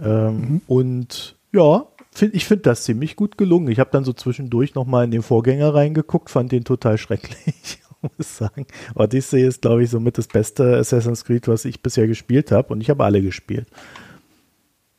[0.00, 0.60] Ähm, mhm.
[0.66, 3.68] Und ja, find, ich finde das ziemlich gut gelungen.
[3.68, 7.78] Ich habe dann so zwischendurch nochmal in den Vorgänger reingeguckt, fand den total schrecklich,
[8.18, 8.66] muss sagen.
[8.94, 12.72] Odyssey ist, glaube ich, somit das beste Assassin's Creed, was ich bisher gespielt habe.
[12.72, 13.68] Und ich habe alle gespielt.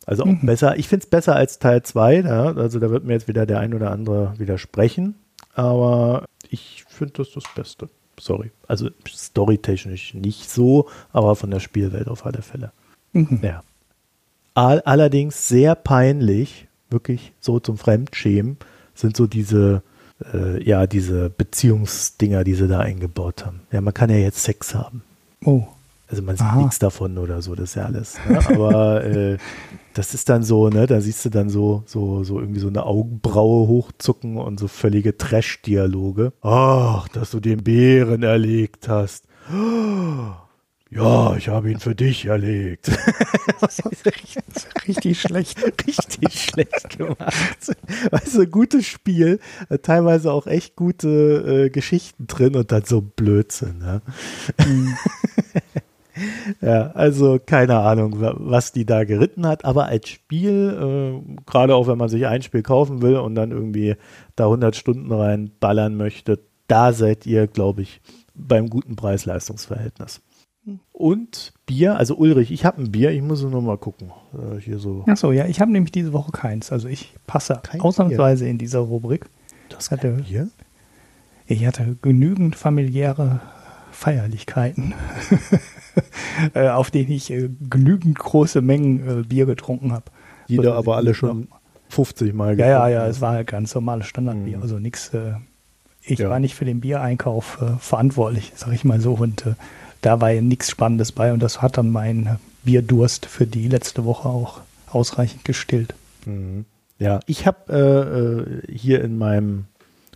[0.06, 0.46] Also auch mhm.
[0.46, 3.46] besser, ich finde es besser als Teil 2, ja, also da wird mir jetzt wieder
[3.46, 5.16] der ein oder andere widersprechen,
[5.54, 7.90] aber ich finde das das Beste.
[8.20, 8.52] Sorry.
[8.68, 12.72] Also storytechnisch nicht so, aber von der Spielwelt auf alle Fälle.
[13.14, 13.40] Mhm.
[13.42, 13.64] Ja.
[14.54, 18.58] All, allerdings sehr peinlich, wirklich so zum Fremdschämen,
[18.94, 19.82] sind so diese,
[20.34, 23.62] äh, ja, diese Beziehungsdinger, die sie da eingebaut haben.
[23.72, 25.04] Ja, man kann ja jetzt Sex haben.
[25.44, 25.68] Oh.
[26.14, 26.62] Also man sieht Aha.
[26.62, 28.20] nichts davon oder so, das ist ja alles.
[28.30, 28.38] Ne?
[28.46, 29.38] Aber äh,
[29.96, 32.86] das ist dann so, ne, da siehst du dann so, so, so irgendwie so eine
[32.86, 36.34] Augenbraue hochzucken und so völlige Trash-Dialoge.
[36.44, 39.26] Ach, dass du den Bären erlegt hast.
[40.96, 42.92] Ja, ich habe ihn für dich erlegt.
[43.60, 44.06] das ist
[44.88, 45.58] richtig schlecht.
[45.88, 47.76] Richtig schlecht gemacht.
[48.36, 49.40] Du, gutes Spiel,
[49.82, 53.80] teilweise auch echt gute äh, Geschichten drin und dann so Blödsinn.
[53.80, 54.02] Ne?
[54.64, 54.96] Mhm.
[56.62, 61.88] ja, also keine Ahnung, was die da geritten hat, aber als Spiel, äh, gerade auch
[61.88, 63.96] wenn man sich ein Spiel kaufen will und dann irgendwie
[64.36, 68.02] da 100 Stunden reinballern möchte, da seid ihr, glaube ich,
[68.36, 70.22] beim guten Preis-Leistungs-Verhältnis.
[70.94, 74.12] Und Bier, also Ulrich, ich habe ein Bier, ich muss nur mal gucken.
[74.34, 75.04] Äh, hier so.
[75.08, 76.72] Achso, ja, ich habe nämlich diese Woche keins.
[76.72, 78.52] Also ich passe Kein ausnahmsweise Bier.
[78.52, 79.26] in dieser Rubrik.
[79.70, 80.48] Das hatte, Bier?
[81.48, 83.42] Ich hatte genügend familiäre
[83.94, 84.94] Feierlichkeiten,
[86.54, 90.06] äh, auf denen ich äh, genügend große Mengen äh, Bier getrunken habe.
[90.50, 91.48] Die da aber alle schon
[91.90, 94.64] 50 Mal Ja, ja, ja, es war halt ganz normales Standardbier, mhm.
[94.64, 95.12] also nichts.
[96.02, 96.30] Ich ja.
[96.30, 99.14] war nicht für den Biereinkauf verantwortlich, sag ich mal so.
[99.14, 99.46] Und
[100.02, 104.04] da war ja nichts Spannendes bei und das hat dann mein Bierdurst für die letzte
[104.04, 105.96] Woche auch ausreichend gestillt.
[106.26, 106.66] Mhm.
[107.00, 109.66] Ja, ich habe äh, hier in meinem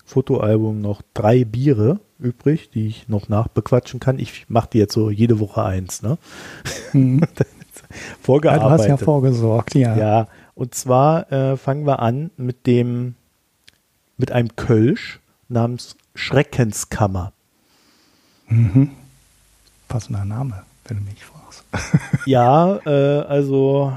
[0.06, 4.20] Fotoalbum noch drei Biere übrig, die ich noch nachbequatschen kann.
[4.20, 6.18] Ich mache die jetzt so jede Woche eins, ne?
[6.94, 7.22] Mhm.
[8.22, 8.64] Vorgearbeitet.
[8.64, 9.96] Ja, du hast ja vorgesorgt, ja.
[9.96, 13.16] Ja, und zwar äh, fangen wir an mit dem,
[14.18, 17.32] mit einem Kölsch namens Schreckenskammer.
[18.48, 18.92] Mhm.
[19.88, 21.64] Passender Name, wenn du mich fragst.
[22.26, 23.94] ja, äh, also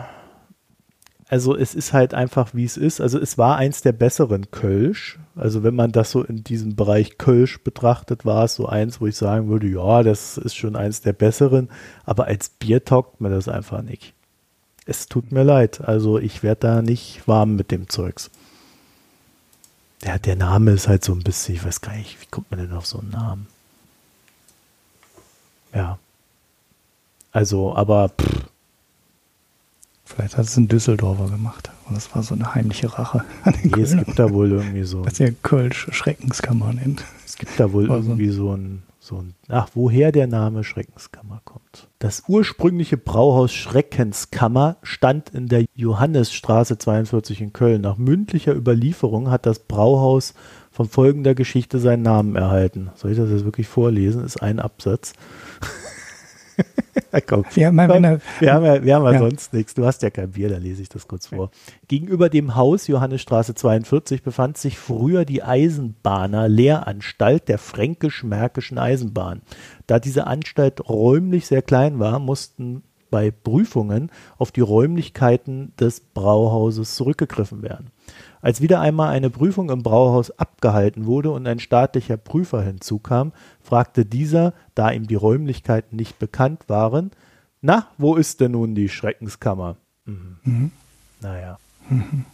[1.31, 3.01] also es ist halt einfach, wie es ist.
[3.01, 5.21] Also es war eins der besseren Kölsch.
[5.37, 9.07] Also wenn man das so in diesem Bereich Kölsch betrachtet, war es so eins, wo
[9.07, 11.71] ich sagen würde, ja, das ist schon eins der besseren.
[12.05, 14.13] Aber als Bier taugt mir das einfach nicht.
[14.87, 15.81] Es tut mir leid.
[15.83, 18.33] Also ich werde da nicht warm mit dem Zeugs.
[20.03, 22.59] Ja, der Name ist halt so ein bisschen, ich weiß gar nicht, wie kommt man
[22.59, 23.47] denn auf so einen Namen?
[25.73, 26.01] Ja.
[27.31, 28.51] Also, aber pff,
[30.15, 31.71] Vielleicht hat es ein Düsseldorfer gemacht.
[31.89, 34.83] Und das war so eine heimliche Rache an den nee, Es gibt da wohl irgendwie
[34.83, 35.05] so.
[35.05, 37.05] Was ihr Kölsch Schreckenskammer nennt.
[37.25, 39.35] Es gibt da wohl war irgendwie so ein, so ein.
[39.49, 41.89] Ach, woher der Name Schreckenskammer kommt.
[42.01, 47.83] Das ursprüngliche Brauhaus Schreckenskammer stand in der Johannesstraße 42 in Köln.
[47.83, 50.35] Nach mündlicher Überlieferung hat das Brauhaus
[50.73, 52.91] von folgender Geschichte seinen Namen erhalten.
[52.95, 54.25] Soll ich das jetzt wirklich vorlesen?
[54.25, 55.13] Ist ein Absatz.
[57.27, 59.75] Komm, wir, komm, wir, wir haben ja, wir haben ja, sonst nichts.
[59.75, 61.51] Du hast ja kein Bier, da lese ich das kurz vor.
[61.89, 69.43] Gegenüber dem Haus Johannesstraße 42 befand sich früher die Eisenbahner Lehranstalt der fränkisch-märkischen Eisenbahn.
[69.87, 76.95] Da diese Anstalt räumlich sehr klein war, mussten bei Prüfungen auf die Räumlichkeiten des Brauhauses
[76.95, 77.91] zurückgegriffen werden.
[78.43, 83.33] Als wieder einmal eine Prüfung im Brauhaus abgehalten wurde und ein staatlicher Prüfer hinzukam,
[83.63, 87.11] fragte dieser, da ihm die Räumlichkeiten nicht bekannt waren,
[87.61, 89.77] na, wo ist denn nun die Schreckenskammer?
[90.07, 90.37] Mhm.
[90.45, 90.71] Mhm.
[91.21, 91.59] Naja.
[91.89, 92.25] Mhm.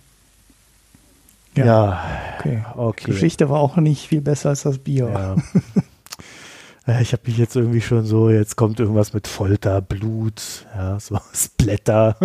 [1.56, 2.04] Ja, ja,
[2.38, 2.64] okay.
[2.76, 3.10] okay.
[3.10, 5.08] Geschichte war auch nicht viel besser als das Bier.
[5.08, 5.36] Ja.
[6.86, 11.18] ich habe mich jetzt irgendwie schon so, jetzt kommt irgendwas mit Folter, Blut, ja, so
[11.34, 12.16] Splatter.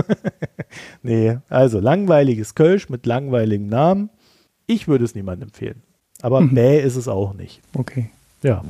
[1.03, 4.09] nee, also langweiliges Kölsch mit langweiligem Namen.
[4.67, 5.81] Ich würde es niemandem empfehlen.
[6.21, 6.53] Aber mhm.
[6.53, 7.61] Bäh ist es auch nicht.
[7.73, 8.11] Okay.
[8.43, 8.63] Ja.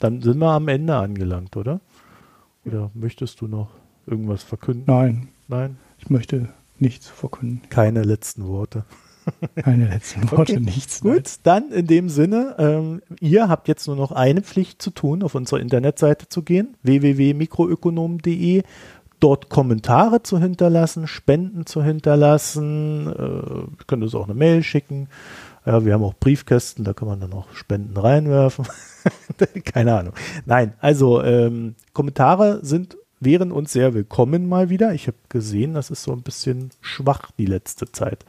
[0.00, 1.80] Dann sind wir am Ende angelangt, oder?
[2.64, 3.68] Oder möchtest du noch
[4.06, 4.84] irgendwas verkünden?
[4.86, 5.28] Nein.
[5.48, 5.76] Nein?
[5.98, 6.48] Ich möchte
[6.78, 7.62] nichts verkünden.
[7.68, 8.84] Keine letzten Worte.
[9.56, 10.60] Keine letzten Worte, okay.
[10.60, 11.00] nichts.
[11.00, 15.22] Gut, dann in dem Sinne, ähm, ihr habt jetzt nur noch eine Pflicht zu tun,
[15.22, 18.62] auf unsere Internetseite zu gehen, www.mikroökonom.de,
[19.20, 25.08] dort Kommentare zu hinterlassen, Spenden zu hinterlassen, äh, könnt uns auch eine Mail schicken.
[25.66, 28.66] Ja, wir haben auch Briefkästen, da kann man dann auch Spenden reinwerfen.
[29.64, 30.14] Keine Ahnung.
[30.46, 34.94] Nein, also ähm, Kommentare sind wären uns sehr willkommen mal wieder.
[34.94, 38.24] Ich habe gesehen, das ist so ein bisschen schwach die letzte Zeit.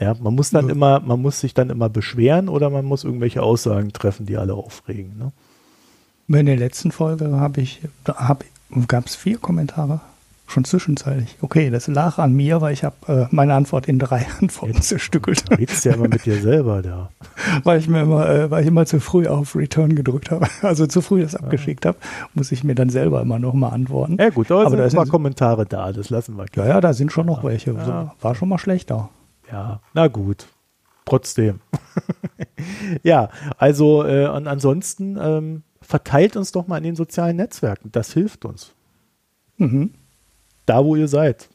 [0.00, 0.72] Ja, man muss dann ja.
[0.72, 4.54] immer, man muss sich dann immer beschweren oder man muss irgendwelche Aussagen treffen, die alle
[4.54, 5.16] aufregen.
[5.18, 6.38] Ne?
[6.38, 8.44] In der letzten Folge habe ich, hab,
[8.88, 10.00] gab es vier Kommentare.
[10.46, 11.36] Schon zwischenzeitlich.
[11.40, 15.50] Okay, das lag an mir, weil ich habe äh, meine Antwort in drei Antworten zerstückelt.
[15.50, 17.10] Du redest ja immer mit dir selber da.
[17.64, 20.86] weil ich mir immer, äh, weil ich immer zu früh auf Return gedrückt habe, also
[20.86, 21.96] zu früh das abgeschickt habe,
[22.34, 24.18] muss ich mir dann selber immer nochmal antworten.
[24.20, 26.44] Ja gut, aber, aber da sind mal Kommentare da, das lassen wir.
[26.54, 27.72] Ja, ja, da sind schon noch welche.
[27.72, 28.14] Ja.
[28.20, 29.08] War schon mal schlechter.
[29.50, 30.46] Ja, na gut.
[31.04, 31.60] Trotzdem.
[33.02, 33.28] ja,
[33.58, 37.92] also äh, und ansonsten ähm, verteilt uns doch mal in den sozialen Netzwerken.
[37.92, 38.74] Das hilft uns.
[39.58, 39.90] Mhm
[40.66, 41.48] da, wo ihr seid.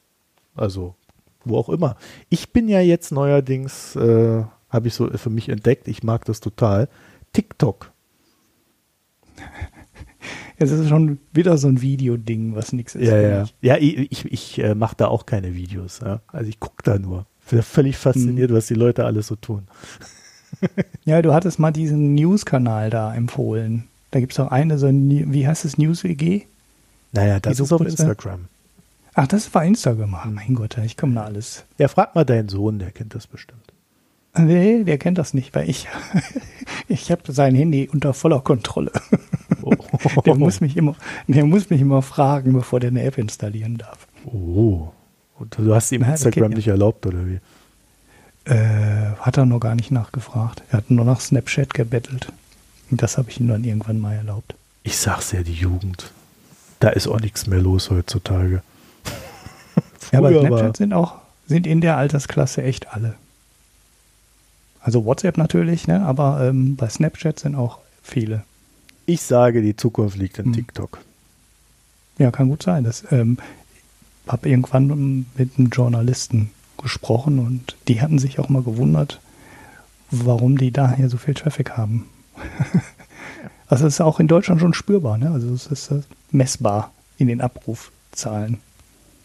[0.55, 0.95] Also,
[1.43, 1.95] wo auch immer.
[2.29, 6.39] Ich bin ja jetzt neuerdings, äh, habe ich so für mich entdeckt, ich mag das
[6.39, 6.89] total,
[7.33, 7.91] TikTok.
[10.61, 13.07] Es ist schon wieder so ein Videoding, was nichts ist.
[13.07, 13.45] Ja, ja.
[13.61, 16.01] Ja, ich, ich, ich äh, mache da auch keine Videos.
[16.03, 16.21] Ja.
[16.27, 17.25] Also ich gucke da nur.
[17.49, 18.57] Bin völlig fasziniert, hm.
[18.57, 19.67] was die Leute alles so tun.
[21.05, 23.87] ja, du hattest mal diesen News-Kanal da empfohlen.
[24.11, 26.43] Da gibt es auch eine, so ein, wie heißt es, News-WG?
[27.11, 28.45] Naja, das ist auf Instagram.
[29.13, 30.13] Ach, das war Instagram.
[30.13, 31.65] Oh mein Gott, ich komme da alles.
[31.77, 33.73] Ja, frag mal deinen Sohn, der kennt das bestimmt.
[34.37, 35.87] Nee, der kennt das nicht, weil ich,
[36.87, 38.91] ich habe sein Handy unter voller Kontrolle.
[39.61, 39.73] Oh.
[40.25, 40.95] Der, muss mich immer,
[41.27, 44.07] der muss mich immer fragen, bevor der eine App installieren darf.
[44.25, 44.89] Oh.
[45.39, 47.39] Und du hast ihm ja, Instagram nicht erlaubt, oder wie?
[48.45, 50.63] Äh, hat er noch gar nicht nachgefragt.
[50.69, 52.31] Er hat nur nach Snapchat gebettelt.
[52.91, 54.55] Und das habe ich ihm dann irgendwann mal erlaubt.
[54.83, 56.11] Ich sag's ja, die Jugend.
[56.79, 58.61] Da ist auch nichts mehr los heutzutage.
[60.11, 61.15] Ja, aber Snapchat sind auch,
[61.45, 63.13] sind in der Altersklasse echt alle.
[64.81, 66.01] Also WhatsApp natürlich, ne?
[66.01, 68.43] aber ähm, bei Snapchat sind auch viele.
[69.05, 70.53] Ich sage, die Zukunft liegt in hm.
[70.53, 70.97] TikTok.
[72.17, 72.87] Ja, kann gut sein.
[72.89, 73.37] Ich ähm,
[74.29, 76.51] habe irgendwann mit einem Journalisten
[76.81, 79.19] gesprochen und die hatten sich auch mal gewundert,
[80.09, 82.07] warum die daher so viel Traffic haben.
[83.67, 85.31] also es ist auch in Deutschland schon spürbar, ne?
[85.31, 86.01] Also es ist äh,
[86.31, 88.59] messbar in den Abrufzahlen.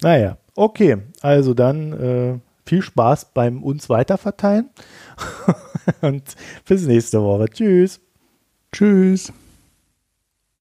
[0.02, 4.70] Naja, Okay, also dann äh, viel Spaß beim uns weiterverteilen
[6.00, 6.22] und
[6.66, 7.48] bis nächste Woche.
[7.48, 8.00] Tschüss.
[8.72, 9.32] Tschüss.